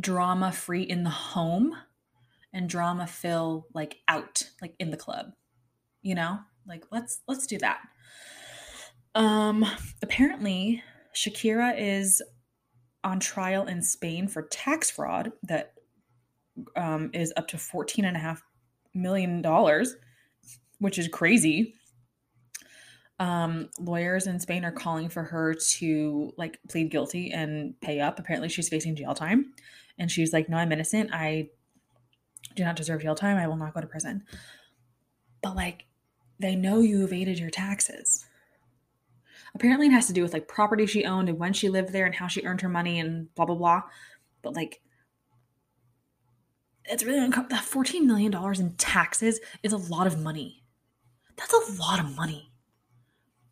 drama 0.00 0.50
free 0.50 0.82
in 0.82 1.04
the 1.04 1.10
home, 1.10 1.74
and 2.52 2.68
drama 2.68 3.06
fill 3.06 3.66
like 3.74 3.98
out, 4.08 4.48
like 4.62 4.74
in 4.78 4.90
the 4.90 4.96
club. 4.96 5.32
You 6.02 6.14
know, 6.14 6.40
like 6.66 6.84
let's 6.90 7.20
let's 7.28 7.46
do 7.46 7.58
that. 7.58 7.80
Um, 9.14 9.66
apparently, 10.02 10.82
Shakira 11.14 11.74
is 11.78 12.22
on 13.04 13.20
trial 13.20 13.66
in 13.66 13.82
Spain 13.82 14.28
for 14.28 14.42
tax 14.42 14.90
fraud 14.90 15.32
that 15.42 15.74
um, 16.76 17.10
is 17.12 17.32
up 17.36 17.48
to 17.48 17.58
14 17.58 18.04
and 18.04 18.16
a 18.16 18.20
half 18.20 18.42
million 18.94 19.42
dollars, 19.42 19.96
which 20.78 20.98
is 20.98 21.08
crazy. 21.08 21.74
Um, 23.20 23.70
lawyers 23.80 24.26
in 24.26 24.38
Spain 24.38 24.64
are 24.64 24.72
calling 24.72 25.08
for 25.08 25.24
her 25.24 25.54
to 25.54 26.32
like 26.36 26.58
plead 26.68 26.90
guilty 26.90 27.32
and 27.32 27.80
pay 27.80 28.00
up. 28.00 28.18
Apparently, 28.18 28.48
she's 28.48 28.68
facing 28.68 28.94
jail 28.94 29.14
time, 29.14 29.52
and 29.98 30.10
she's 30.10 30.32
like, 30.32 30.48
"No, 30.48 30.56
I'm 30.56 30.70
innocent. 30.70 31.10
I 31.12 31.48
do 32.54 32.64
not 32.64 32.76
deserve 32.76 33.02
jail 33.02 33.16
time. 33.16 33.36
I 33.36 33.48
will 33.48 33.56
not 33.56 33.74
go 33.74 33.80
to 33.80 33.88
prison." 33.88 34.22
But 35.42 35.56
like, 35.56 35.86
they 36.38 36.54
know 36.54 36.80
you 36.80 37.04
evaded 37.04 37.38
your 37.38 37.50
taxes. 37.50 38.24
Apparently, 39.54 39.86
it 39.86 39.92
has 39.92 40.06
to 40.06 40.12
do 40.12 40.22
with 40.22 40.32
like 40.32 40.48
property 40.48 40.86
she 40.86 41.04
owned 41.04 41.28
and 41.28 41.38
when 41.38 41.52
she 41.52 41.68
lived 41.68 41.92
there 41.92 42.06
and 42.06 42.14
how 42.14 42.28
she 42.28 42.44
earned 42.44 42.60
her 42.60 42.68
money 42.68 43.00
and 43.00 43.34
blah 43.34 43.44
blah 43.44 43.54
blah. 43.54 43.82
But 44.42 44.54
like, 44.54 44.80
it's 46.84 47.04
really 47.04 47.24
uncomfortable. 47.24 47.60
That 47.60 47.70
$14 47.70 48.04
million 48.04 48.34
in 48.58 48.74
taxes 48.76 49.40
is 49.62 49.72
a 49.72 49.76
lot 49.76 50.06
of 50.06 50.20
money. 50.20 50.62
That's 51.36 51.52
a 51.52 51.80
lot 51.80 52.00
of 52.00 52.16
money. 52.16 52.50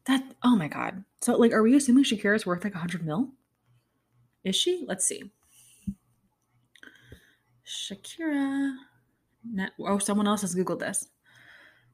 That, 0.06 0.22
oh 0.42 0.56
my 0.56 0.68
God. 0.68 1.04
So, 1.20 1.36
like, 1.36 1.52
are 1.52 1.62
we 1.62 1.76
assuming 1.76 2.04
Shakira's 2.04 2.46
worth 2.46 2.64
like 2.64 2.74
a 2.74 2.78
100 2.78 3.04
mil? 3.04 3.30
Is 4.44 4.56
she? 4.56 4.84
Let's 4.86 5.04
see. 5.04 5.30
Shakira. 7.66 8.74
Net, 9.44 9.72
oh, 9.80 9.98
someone 9.98 10.26
else 10.26 10.42
has 10.42 10.54
Googled 10.54 10.80
this. 10.80 11.08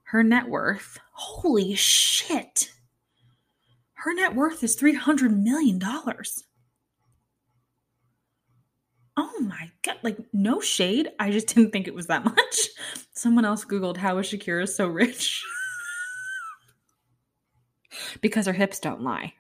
Her 0.05 0.23
net 0.23 0.49
worth. 0.49 0.99
Holy 1.13 1.75
shit. 1.75 2.73
Her 4.03 4.15
net 4.15 4.35
worth 4.35 4.63
is 4.65 4.77
$300 4.77 5.43
million 5.43 5.81
oh 9.17 9.41
my 9.41 9.71
god 9.85 9.97
like 10.03 10.19
no 10.33 10.61
shade. 10.61 11.11
I 11.19 11.31
just 11.31 11.49
didn't 11.49 11.71
think 11.71 11.87
it 11.87 11.95
was 11.95 12.07
that 12.07 12.25
much. 12.25 12.69
Someone 13.13 13.45
else 13.45 13.65
googled 13.65 13.97
how 13.97 14.19
is 14.19 14.27
shakira 14.27 14.69
so 14.69 14.87
rich? 14.89 15.43
Because 18.23 18.47
her 18.47 18.55
hips 18.55 18.79
don't 18.79 19.03
lie. 19.03 19.35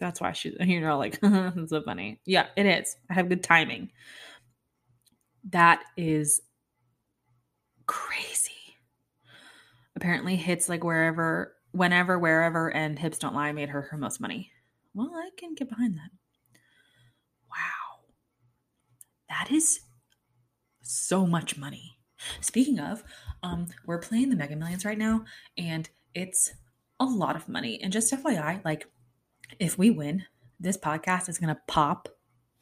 That's 0.00 0.20
why 0.20 0.32
she's 0.32 0.54
you 0.60 0.80
know 0.80 0.98
like 0.98 1.20
so 1.22 1.82
funny. 1.84 2.20
Yeah 2.26 2.46
it 2.56 2.66
is. 2.66 2.96
I 3.08 3.14
have 3.14 3.28
good 3.28 3.44
timing. 3.44 3.92
That 5.50 5.84
is 5.96 6.40
crazy. 7.86 8.50
Apparently 9.94 10.34
hits 10.34 10.68
like 10.68 10.82
wherever 10.82 11.54
whenever 11.72 12.18
wherever 12.18 12.68
and 12.74 12.98
hips 12.98 13.18
don't 13.18 13.34
lie 13.34 13.52
made 13.52 13.70
her 13.70 13.82
her 13.82 13.96
most 13.96 14.20
money 14.20 14.50
well 14.94 15.12
i 15.14 15.30
can 15.36 15.54
get 15.54 15.68
behind 15.68 15.96
that 15.96 16.10
Wow. 17.48 18.04
that 19.28 19.50
is 19.50 19.80
so 20.82 21.26
much 21.26 21.56
money. 21.56 21.98
Speaking 22.40 22.78
of, 22.78 23.02
um, 23.42 23.66
we're 23.86 23.98
playing 23.98 24.30
the 24.30 24.36
Mega 24.36 24.56
Millions 24.56 24.84
right 24.84 24.98
now, 24.98 25.24
and 25.58 25.88
it's 26.14 26.52
a 27.00 27.04
lot 27.04 27.36
of 27.36 27.48
money. 27.48 27.80
And 27.82 27.92
just 27.92 28.12
FYI, 28.12 28.64
like 28.64 28.86
if 29.58 29.76
we 29.76 29.90
win, 29.90 30.24
this 30.60 30.76
podcast 30.76 31.28
is 31.28 31.38
gonna 31.38 31.60
pop 31.66 32.08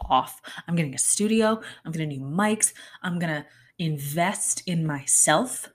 off. 0.09 0.41
I'm 0.67 0.77
getting 0.77 0.95
a 0.95 0.99
studio, 0.99 1.61
I'm 1.85 1.93
getting 1.93 2.09
new 2.09 2.21
mics, 2.21 2.73
I'm 3.03 3.19
gonna 3.19 3.47
invest 3.79 4.63
in 4.67 4.87
myself 4.87 5.69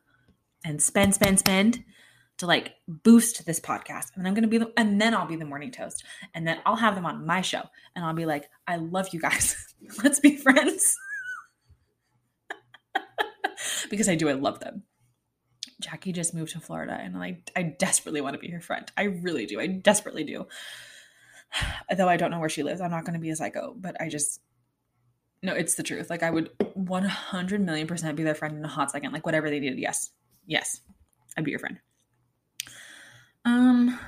and 0.63 0.81
spend, 0.81 1.13
spend, 1.13 1.39
spend 1.39 1.83
to 2.37 2.47
like 2.47 2.73
boost 2.87 3.45
this 3.45 3.59
podcast. 3.59 4.07
And 4.15 4.27
I'm 4.27 4.33
going 4.33 4.43
to 4.43 4.49
be 4.49 4.57
the, 4.57 4.71
and 4.77 4.99
then 4.99 5.13
I'll 5.13 5.27
be 5.27 5.35
the 5.35 5.45
morning 5.45 5.71
toast. 5.71 6.03
And 6.33 6.47
then 6.47 6.59
I'll 6.65 6.75
have 6.75 6.95
them 6.95 7.05
on 7.05 7.25
my 7.25 7.41
show 7.41 7.63
and 7.95 8.03
I'll 8.03 8.13
be 8.13 8.25
like, 8.25 8.49
I 8.67 8.75
love 8.77 9.09
you 9.11 9.19
guys. 9.19 9.73
Let's 10.03 10.19
be 10.19 10.35
friends. 10.37 10.97
because 13.89 14.09
I 14.09 14.15
do, 14.15 14.29
I 14.29 14.33
love 14.33 14.59
them. 14.59 14.83
Jackie 15.81 16.11
just 16.13 16.33
moved 16.33 16.53
to 16.53 16.59
Florida 16.59 16.97
and 16.99 17.17
I, 17.17 17.41
I 17.55 17.63
desperately 17.63 18.21
want 18.21 18.33
to 18.33 18.39
be 18.39 18.49
her 18.49 18.61
friend. 18.61 18.89
I 18.97 19.03
really 19.03 19.45
do. 19.45 19.59
I 19.59 19.67
desperately 19.67 20.23
do. 20.23 20.47
Though 21.95 22.09
I 22.09 22.17
don't 22.17 22.31
know 22.31 22.39
where 22.39 22.49
she 22.49 22.63
lives. 22.63 22.81
I'm 22.81 22.91
not 22.91 23.05
going 23.05 23.13
to 23.13 23.19
be 23.19 23.29
a 23.29 23.35
psycho, 23.35 23.73
but 23.77 23.99
I 24.01 24.09
just, 24.09 24.41
no, 25.41 25.53
it's 25.53 25.75
the 25.75 25.83
truth. 25.83 26.09
Like 26.09 26.23
I 26.23 26.31
would 26.31 26.49
100 26.73 27.61
million 27.61 27.87
percent 27.87 28.17
be 28.17 28.23
their 28.23 28.35
friend 28.35 28.57
in 28.57 28.65
a 28.65 28.69
hot 28.69 28.91
second. 28.91 29.13
Like 29.13 29.25
whatever 29.25 29.49
they 29.49 29.59
needed. 29.59 29.79
Yes. 29.79 30.09
Yes. 30.45 30.81
I'd 31.37 31.45
be 31.45 31.51
your 31.51 31.59
friend. 31.59 31.79
Um, 33.45 33.99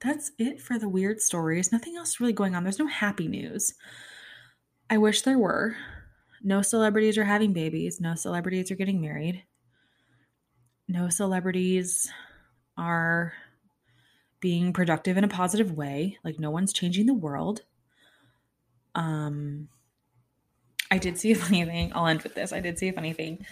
that's 0.00 0.32
it 0.38 0.60
for 0.60 0.78
the 0.78 0.88
weird 0.88 1.20
stories. 1.20 1.72
Nothing 1.72 1.96
else 1.96 2.20
really 2.20 2.34
going 2.34 2.54
on. 2.54 2.62
There's 2.62 2.78
no 2.78 2.86
happy 2.86 3.26
news. 3.26 3.74
I 4.90 4.98
wish 4.98 5.22
there 5.22 5.38
were. 5.38 5.76
No 6.42 6.60
celebrities 6.60 7.16
are 7.16 7.24
having 7.24 7.54
babies. 7.54 8.00
No 8.00 8.14
celebrities 8.14 8.70
are 8.70 8.76
getting 8.76 9.00
married. 9.00 9.44
No 10.86 11.08
celebrities 11.08 12.10
are 12.76 13.32
being 14.40 14.74
productive 14.74 15.16
in 15.16 15.24
a 15.24 15.28
positive 15.28 15.72
way. 15.72 16.18
Like 16.22 16.38
no 16.38 16.50
one's 16.50 16.74
changing 16.74 17.06
the 17.06 17.14
world. 17.14 17.62
Um 18.94 19.68
I 20.90 20.98
did 20.98 21.18
see 21.18 21.32
a 21.32 21.36
funny 21.36 21.64
thing. 21.64 21.92
I'll 21.94 22.06
end 22.06 22.20
with 22.20 22.34
this. 22.34 22.52
I 22.52 22.60
did 22.60 22.78
see 22.78 22.88
a 22.88 22.92
funny 22.92 23.14
thing 23.14 23.46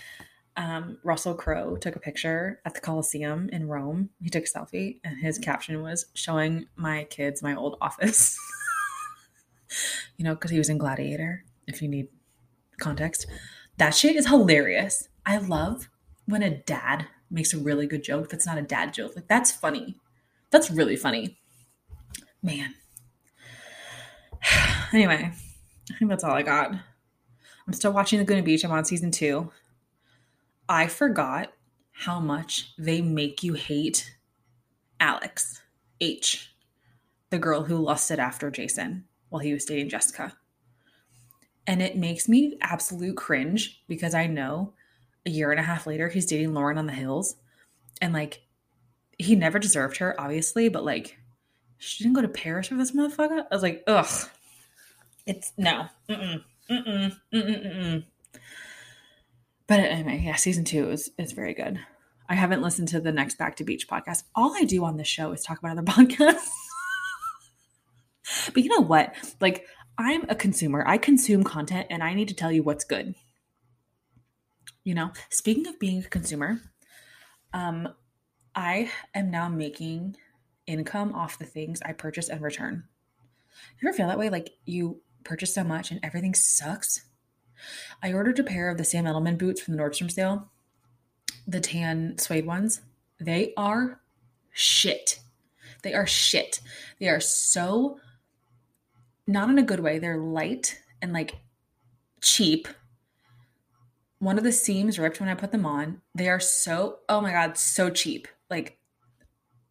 um, 0.56 0.98
Russell 1.02 1.34
Crowe 1.34 1.76
took 1.76 1.96
a 1.96 2.00
picture 2.00 2.60
at 2.64 2.74
the 2.74 2.80
Coliseum 2.80 3.48
in 3.50 3.68
Rome. 3.68 4.10
He 4.22 4.30
took 4.30 4.44
a 4.44 4.46
selfie, 4.46 5.00
and 5.04 5.18
his 5.18 5.38
caption 5.38 5.82
was 5.82 6.06
showing 6.14 6.66
my 6.76 7.04
kids 7.04 7.42
my 7.42 7.54
old 7.54 7.76
office. 7.80 8.38
you 10.16 10.24
know, 10.24 10.34
because 10.34 10.50
he 10.50 10.58
was 10.58 10.68
in 10.68 10.78
Gladiator, 10.78 11.44
if 11.66 11.80
you 11.80 11.88
need 11.88 12.08
context. 12.78 13.26
That 13.78 13.94
shit 13.94 14.16
is 14.16 14.28
hilarious. 14.28 15.08
I 15.24 15.38
love 15.38 15.88
when 16.26 16.42
a 16.42 16.50
dad 16.50 17.06
makes 17.30 17.54
a 17.54 17.58
really 17.58 17.86
good 17.86 18.04
joke 18.04 18.28
that's 18.28 18.46
not 18.46 18.58
a 18.58 18.62
dad 18.62 18.92
joke. 18.92 19.16
Like, 19.16 19.28
that's 19.28 19.50
funny. 19.50 19.96
That's 20.50 20.70
really 20.70 20.96
funny. 20.96 21.38
Man. 22.42 22.74
anyway, 24.92 25.32
I 25.90 25.98
think 25.98 26.10
that's 26.10 26.24
all 26.24 26.34
I 26.34 26.42
got. 26.42 26.72
I'm 27.66 27.72
still 27.72 27.92
watching 27.92 28.18
Laguna 28.18 28.42
Beach. 28.42 28.64
I'm 28.64 28.72
on 28.72 28.84
season 28.84 29.10
two. 29.10 29.50
I 30.72 30.86
forgot 30.86 31.52
how 31.92 32.18
much 32.18 32.72
they 32.78 33.02
make 33.02 33.42
you 33.42 33.52
hate 33.52 34.16
Alex 35.00 35.60
H, 36.00 36.50
the 37.28 37.38
girl 37.38 37.62
who 37.62 37.76
lusted 37.76 38.18
after 38.18 38.50
Jason 38.50 39.04
while 39.28 39.40
he 39.40 39.52
was 39.52 39.66
dating 39.66 39.90
Jessica. 39.90 40.32
And 41.66 41.82
it 41.82 41.98
makes 41.98 42.26
me 42.26 42.56
absolute 42.62 43.18
cringe 43.18 43.82
because 43.86 44.14
I 44.14 44.26
know 44.26 44.72
a 45.26 45.30
year 45.30 45.50
and 45.50 45.60
a 45.60 45.62
half 45.62 45.86
later 45.86 46.08
he's 46.08 46.24
dating 46.24 46.54
Lauren 46.54 46.78
on 46.78 46.86
the 46.86 46.94
hills. 46.94 47.36
And 48.00 48.14
like 48.14 48.40
he 49.18 49.36
never 49.36 49.58
deserved 49.58 49.98
her, 49.98 50.18
obviously, 50.18 50.70
but 50.70 50.86
like 50.86 51.18
she 51.76 52.02
didn't 52.02 52.16
go 52.16 52.22
to 52.22 52.28
Paris 52.28 52.68
for 52.68 52.76
this 52.76 52.92
motherfucker. 52.92 53.44
I 53.50 53.54
was 53.54 53.62
like, 53.62 53.84
ugh. 53.86 54.30
It's 55.26 55.52
no. 55.58 55.88
Mm-mm. 56.08 56.42
Mm-mm. 56.70 57.14
Mm-mm. 57.34 58.04
But 59.72 59.80
anyway, 59.80 60.20
yeah, 60.22 60.36
season 60.36 60.64
two 60.64 60.90
is 60.90 61.10
is 61.16 61.32
very 61.32 61.54
good. 61.54 61.80
I 62.28 62.34
haven't 62.34 62.60
listened 62.60 62.88
to 62.88 63.00
the 63.00 63.10
next 63.10 63.38
Back 63.38 63.56
to 63.56 63.64
Beach 63.64 63.88
podcast. 63.88 64.24
All 64.34 64.54
I 64.54 64.64
do 64.64 64.84
on 64.84 64.98
this 64.98 65.08
show 65.08 65.32
is 65.32 65.42
talk 65.42 65.58
about 65.60 65.78
other 65.78 65.82
podcasts. 65.90 66.50
but 68.52 68.62
you 68.62 68.68
know 68.68 68.84
what? 68.84 69.14
Like, 69.40 69.64
I'm 69.96 70.28
a 70.28 70.34
consumer. 70.34 70.84
I 70.86 70.98
consume 70.98 71.42
content 71.42 71.86
and 71.88 72.02
I 72.02 72.12
need 72.12 72.28
to 72.28 72.34
tell 72.34 72.52
you 72.52 72.62
what's 72.62 72.84
good. 72.84 73.14
You 74.84 74.94
know, 74.94 75.10
speaking 75.30 75.66
of 75.66 75.80
being 75.80 76.04
a 76.04 76.08
consumer, 76.08 76.60
um, 77.54 77.88
I 78.54 78.90
am 79.14 79.30
now 79.30 79.48
making 79.48 80.18
income 80.66 81.14
off 81.14 81.38
the 81.38 81.46
things 81.46 81.80
I 81.80 81.94
purchase 81.94 82.28
and 82.28 82.42
return. 82.42 82.84
You 83.80 83.88
ever 83.88 83.96
feel 83.96 84.08
that 84.08 84.18
way? 84.18 84.28
Like 84.28 84.50
you 84.66 85.00
purchase 85.24 85.54
so 85.54 85.64
much 85.64 85.90
and 85.90 86.00
everything 86.02 86.34
sucks? 86.34 87.06
I 88.02 88.12
ordered 88.12 88.38
a 88.38 88.44
pair 88.44 88.68
of 88.68 88.78
the 88.78 88.84
Sam 88.84 89.04
Edelman 89.04 89.38
boots 89.38 89.60
from 89.60 89.76
the 89.76 89.82
Nordstrom 89.82 90.10
sale, 90.10 90.50
the 91.46 91.60
tan 91.60 92.18
suede 92.18 92.46
ones. 92.46 92.80
They 93.20 93.52
are 93.56 94.00
shit. 94.52 95.20
They 95.82 95.94
are 95.94 96.06
shit. 96.06 96.60
They 96.98 97.08
are 97.08 97.20
so 97.20 97.98
not 99.26 99.48
in 99.50 99.58
a 99.58 99.62
good 99.62 99.80
way. 99.80 99.98
They're 99.98 100.18
light 100.18 100.80
and 101.00 101.12
like 101.12 101.36
cheap. 102.20 102.68
One 104.18 104.38
of 104.38 104.44
the 104.44 104.52
seams 104.52 104.98
ripped 104.98 105.20
when 105.20 105.28
I 105.28 105.34
put 105.34 105.50
them 105.50 105.66
on. 105.66 106.00
They 106.14 106.28
are 106.28 106.40
so, 106.40 106.98
oh 107.08 107.20
my 107.20 107.32
God, 107.32 107.56
so 107.56 107.90
cheap. 107.90 108.28
Like, 108.50 108.78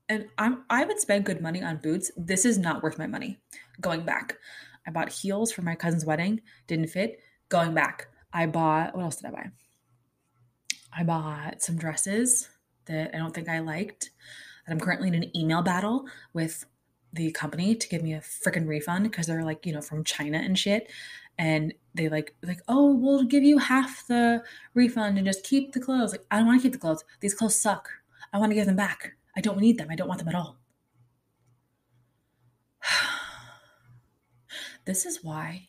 and 0.10 0.28
I'm, 0.38 0.64
I 0.70 0.84
would 0.84 1.00
spend 1.00 1.26
good 1.26 1.42
money 1.42 1.64
on 1.64 1.78
boots. 1.78 2.12
This 2.18 2.44
is 2.44 2.58
not 2.58 2.84
worth 2.84 2.98
my 2.98 3.08
money. 3.08 3.40
Going 3.80 4.04
back, 4.04 4.38
I 4.86 4.92
bought 4.92 5.10
heels 5.10 5.54
for 5.54 5.62
my 5.62 5.76
cousin's 5.76 6.06
wedding, 6.06 6.42
didn't 6.68 6.90
fit. 6.90 7.20
Going 7.52 7.74
back, 7.74 8.08
I 8.32 8.46
bought, 8.46 8.96
what 8.96 9.04
else 9.04 9.18
did 9.18 9.28
I 9.28 9.32
buy? 9.32 9.50
I 10.98 11.04
bought 11.04 11.62
some 11.62 11.76
dresses 11.76 12.48
that 12.86 13.14
I 13.14 13.18
don't 13.18 13.36
think 13.36 13.50
I 13.50 13.60
liked. 13.60 14.12
That 14.66 14.72
I'm 14.72 14.80
currently 14.80 15.10
in 15.10 15.16
an 15.16 15.36
email 15.36 15.62
battle 15.62 16.06
with 16.32 16.64
the 17.12 17.30
company 17.34 17.76
to 17.76 17.90
give 17.90 18.04
me 18.04 18.14
a 18.14 18.22
freaking 18.22 18.70
refund 18.70 19.04
because 19.04 19.28
they're 19.28 19.44
like, 19.44 19.66
you 19.66 19.74
know, 19.74 19.82
from 19.82 20.06
China 20.06 20.38
and 20.38 20.58
shit. 20.58 20.90
And 21.38 21.74
they 21.94 22.08
like 22.08 22.34
like, 22.42 22.62
oh, 22.70 22.96
we'll 22.96 23.24
give 23.24 23.44
you 23.44 23.58
half 23.58 24.08
the 24.08 24.46
refund 24.74 25.18
and 25.18 25.28
just 25.28 25.44
keep 25.44 25.74
the 25.74 25.82
clothes. 25.82 26.14
Like, 26.14 26.24
I 26.32 26.38
don't 26.38 26.48
want 26.48 26.62
to 26.62 26.64
keep 26.64 26.72
the 26.72 26.80
clothes. 26.80 27.04
These 27.20 27.34
clothes 27.34 27.60
suck. 27.60 27.90
I 28.32 28.38
want 28.38 28.52
to 28.52 28.56
give 28.56 28.66
them 28.66 28.78
back. 28.78 29.12
I 29.36 29.42
don't 29.42 29.60
need 29.60 29.78
them. 29.78 29.90
I 29.92 29.96
don't 29.96 30.08
want 30.08 30.20
them 30.20 30.30
at 30.30 30.36
all. 30.36 30.58
this 34.86 35.06
is 35.06 35.22
why 35.22 35.68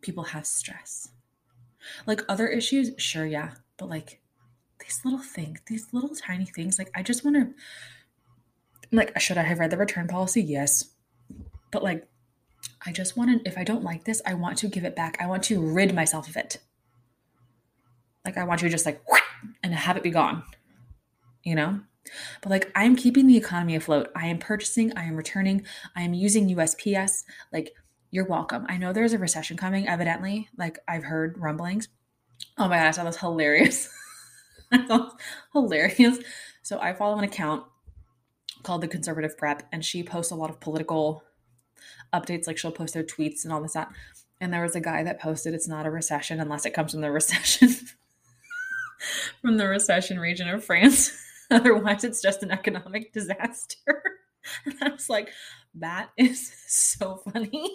people 0.00 0.24
have 0.24 0.46
stress. 0.46 1.10
Like 2.06 2.22
other 2.28 2.48
issues, 2.48 2.90
sure, 2.98 3.26
yeah, 3.26 3.52
but 3.76 3.88
like 3.88 4.20
these 4.80 5.00
little 5.04 5.22
things, 5.22 5.60
these 5.66 5.88
little 5.92 6.14
tiny 6.14 6.44
things, 6.44 6.78
like 6.78 6.90
I 6.94 7.02
just 7.02 7.24
want 7.24 7.36
to 7.36 7.54
like 8.92 9.18
should 9.20 9.38
I 9.38 9.42
have 9.42 9.58
read 9.58 9.70
the 9.70 9.76
return 9.76 10.08
policy? 10.08 10.42
Yes. 10.42 10.84
But 11.70 11.82
like 11.82 12.06
I 12.84 12.92
just 12.92 13.16
want 13.16 13.44
to 13.44 13.48
if 13.48 13.58
I 13.58 13.64
don't 13.64 13.82
like 13.82 14.04
this, 14.04 14.22
I 14.26 14.34
want 14.34 14.58
to 14.58 14.68
give 14.68 14.84
it 14.84 14.96
back. 14.96 15.16
I 15.20 15.26
want 15.26 15.42
to 15.44 15.60
rid 15.60 15.94
myself 15.94 16.28
of 16.28 16.36
it. 16.36 16.58
Like 18.24 18.36
I 18.36 18.44
want 18.44 18.60
to 18.60 18.68
just 18.68 18.86
like 18.86 19.02
and 19.62 19.74
have 19.74 19.96
it 19.96 20.02
be 20.02 20.10
gone. 20.10 20.42
You 21.42 21.54
know? 21.54 21.80
But 22.42 22.50
like 22.50 22.72
I'm 22.74 22.96
keeping 22.96 23.26
the 23.26 23.36
economy 23.36 23.76
afloat. 23.76 24.10
I 24.14 24.26
am 24.26 24.38
purchasing, 24.38 24.96
I 24.96 25.04
am 25.04 25.16
returning, 25.16 25.66
I 25.94 26.02
am 26.02 26.14
using 26.14 26.54
USPS. 26.54 27.24
Like 27.52 27.74
you're 28.10 28.26
welcome. 28.26 28.64
I 28.68 28.78
know 28.78 28.92
there's 28.92 29.12
a 29.12 29.18
recession 29.18 29.56
coming, 29.56 29.86
evidently. 29.86 30.48
Like 30.56 30.78
I've 30.88 31.04
heard 31.04 31.38
rumblings. 31.38 31.88
Oh 32.56 32.68
my 32.68 32.76
god, 32.76 32.86
I 32.86 32.90
saw 32.92 33.04
this 33.04 33.18
hilarious. 33.18 33.88
Hilarious. 35.52 36.18
So 36.62 36.78
I 36.78 36.92
follow 36.92 37.16
an 37.16 37.24
account 37.24 37.64
called 38.62 38.82
the 38.82 38.88
Conservative 38.88 39.36
Prep, 39.36 39.62
and 39.72 39.84
she 39.84 40.02
posts 40.02 40.32
a 40.32 40.36
lot 40.36 40.50
of 40.50 40.60
political 40.60 41.22
updates. 42.12 42.46
Like 42.46 42.58
she'll 42.58 42.72
post 42.72 42.94
their 42.94 43.04
tweets 43.04 43.44
and 43.44 43.52
all 43.52 43.62
this 43.62 43.72
that. 43.72 43.90
And 44.40 44.52
there 44.52 44.62
was 44.62 44.76
a 44.76 44.80
guy 44.80 45.02
that 45.02 45.20
posted, 45.20 45.54
"It's 45.54 45.68
not 45.68 45.86
a 45.86 45.90
recession 45.90 46.40
unless 46.40 46.66
it 46.66 46.74
comes 46.74 46.92
from 46.92 47.00
the 47.00 47.10
recession, 47.10 47.70
from 49.40 49.56
the 49.56 49.66
recession 49.66 50.20
region 50.20 50.48
of 50.48 50.64
France. 50.64 51.18
Otherwise, 51.50 52.04
it's 52.04 52.20
just 52.20 52.42
an 52.42 52.50
economic 52.50 53.12
disaster." 53.12 54.02
And 54.64 54.74
I 54.80 54.90
was 54.90 55.08
like, 55.10 55.30
"That 55.74 56.10
is 56.16 56.52
so 56.66 57.22
funny." 57.32 57.70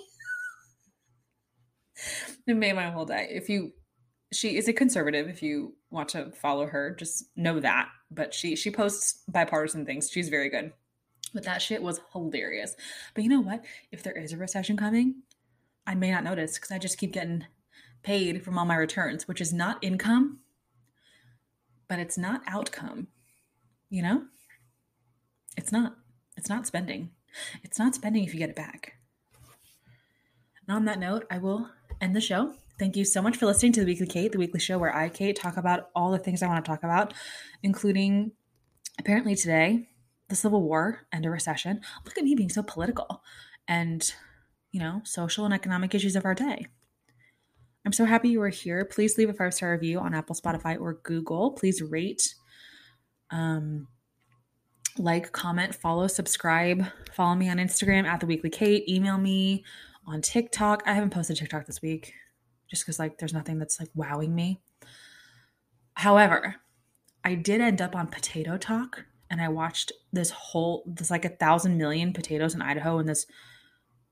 it 2.48 2.56
made 2.56 2.74
my 2.74 2.90
whole 2.90 3.06
day. 3.06 3.28
If 3.32 3.50
you 3.50 3.74
she 4.32 4.58
is 4.58 4.68
a 4.68 4.74
conservative 4.74 5.28
if 5.28 5.44
you 5.44 5.76
want 5.92 6.10
to 6.10 6.32
follow 6.32 6.66
her 6.66 6.96
just 6.98 7.26
know 7.36 7.60
that. 7.60 7.90
But 8.12 8.34
she 8.34 8.56
she 8.56 8.72
posts 8.72 9.24
bipartisan 9.28 9.86
things. 9.86 10.10
She's 10.10 10.30
very 10.30 10.50
good. 10.50 10.74
But 11.34 11.44
that 11.44 11.62
shit 11.62 11.82
was 11.82 12.00
hilarious. 12.12 12.76
But 13.14 13.24
you 13.24 13.30
know 13.30 13.42
what? 13.42 13.64
If 13.92 14.04
there 14.04 14.14
is 14.14 14.34
a 14.34 14.38
recession 14.38 14.78
coming 14.78 15.24
i 15.86 15.94
may 15.94 16.10
not 16.10 16.24
notice 16.24 16.54
because 16.54 16.72
i 16.72 16.78
just 16.78 16.98
keep 16.98 17.12
getting 17.12 17.44
paid 18.04 18.42
from 18.42 18.58
all 18.58 18.64
my 18.64 18.76
returns 18.76 19.28
which 19.28 19.42
is 19.42 19.52
not 19.52 19.84
income 19.84 20.40
but 21.90 22.00
it's 22.00 22.18
not 22.18 22.42
outcome 22.48 23.08
you 23.94 24.02
know? 24.02 24.24
It's 25.56 25.72
not. 25.72 25.94
It's 26.36 26.50
not 26.50 26.66
spending. 26.66 27.12
It's 27.62 27.78
not 27.78 27.94
spending 27.94 28.24
if 28.24 28.34
you 28.34 28.40
get 28.40 28.50
it 28.50 28.56
back. 28.56 28.94
And 30.68 30.76
on 30.76 30.86
that 30.86 30.98
note 31.00 31.28
i 31.30 31.38
will 31.38 31.70
end 32.02 32.16
the 32.16 32.22
show. 32.22 32.54
Thank 32.80 32.96
you 32.96 33.06
so 33.06 33.22
much 33.22 33.38
for 33.38 33.46
listening 33.46 33.72
to 33.74 33.82
the 33.82 33.86
Weekly 33.86 34.08
Kate, 34.08 34.32
the 34.32 34.40
weekly 34.40 34.60
show 34.60 34.78
where 34.78 34.96
I, 34.96 35.10
Kate, 35.10 35.36
talk 35.36 35.58
about 35.58 35.90
all 35.96 36.12
the 36.12 36.18
things 36.18 36.42
I 36.42 36.48
want 36.48 36.64
to 36.64 36.70
talk 36.70 36.84
about, 36.84 37.14
including 37.62 38.32
apparently 39.00 39.36
today, 39.36 39.90
the 40.30 40.36
Civil 40.36 40.64
War 40.64 41.06
and 41.12 41.26
a 41.26 41.30
recession. 41.30 41.82
Look 42.06 42.18
at 42.18 42.24
me 42.24 42.36
being 42.36 42.50
so 42.50 42.64
political 42.64 43.22
and, 43.68 44.12
you 44.72 44.80
know, 44.80 45.02
social 45.04 45.46
and 45.46 45.54
economic 45.54 45.94
issues 45.94 46.16
of 46.16 46.26
our 46.26 46.34
day. 46.34 46.66
I'm 47.86 47.94
so 47.94 48.06
happy 48.06 48.30
you 48.30 48.42
are 48.42 48.50
here. 48.50 48.86
Please 48.86 49.18
leave 49.18 49.30
a 49.30 49.34
five 49.34 49.54
star 49.54 49.72
review 49.72 50.00
on 50.00 50.14
Apple, 50.14 50.36
Spotify, 50.36 50.80
or 50.80 50.96
Google. 51.04 51.52
Please 51.52 51.82
rate, 51.82 52.34
um, 53.30 53.88
like, 54.98 55.32
comment, 55.32 55.76
follow, 55.76 56.08
subscribe. 56.08 56.86
Follow 57.14 57.36
me 57.36 57.50
on 57.50 57.58
Instagram 57.58 58.06
at 58.06 58.20
the 58.20 58.26
Weekly 58.26 58.50
Kate. 58.50 58.88
Email 58.88 59.18
me 59.18 59.64
on 60.08 60.22
TikTok. 60.22 60.84
I 60.86 60.94
haven't 60.94 61.12
posted 61.12 61.38
TikTok 61.38 61.66
this 61.66 61.82
week 61.82 62.14
just 62.70 62.84
because 62.84 63.00
like 63.00 63.18
there's 63.18 63.34
nothing 63.34 63.60
that's 63.60 63.80
like 63.80 63.90
wowing 63.96 64.34
me. 64.34 64.62
However, 65.96 66.56
I 67.24 67.36
did 67.36 67.62
end 67.62 67.82
up 67.82 67.96
on 67.96 68.08
Potato 68.08 68.58
Talk 68.58 69.06
and 69.30 69.42
I 69.42 69.48
watched 69.48 69.92
this 70.12 70.32
whole 70.32 70.84
this 70.86 71.12
like 71.12 71.26
a 71.26 71.30
thousand 71.30 71.78
million 71.78 72.14
potatoes 72.14 72.54
in 72.54 72.62
Idaho 72.62 73.00
in 73.00 73.06
this 73.06 73.26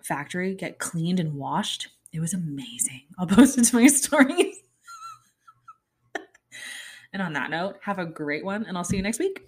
factory 0.04 0.56
get 0.56 0.80
cleaned 0.80 1.20
and 1.20 1.34
washed. 1.36 1.90
It 2.14 2.20
was 2.20 2.34
amazing. 2.34 3.04
I'll 3.18 3.28
post 3.28 3.58
it 3.58 3.66
to 3.66 3.76
my 3.76 3.88
stories. 3.88 4.58
and 7.14 7.22
on 7.22 7.34
that 7.34 7.50
note, 7.50 7.78
have 7.82 8.00
a 8.00 8.06
great 8.06 8.46
one 8.46 8.66
and 8.66 8.78
I'll 8.78 8.84
see 8.84 8.98
you 8.98 9.04
next 9.04 9.20
week. 9.20 9.42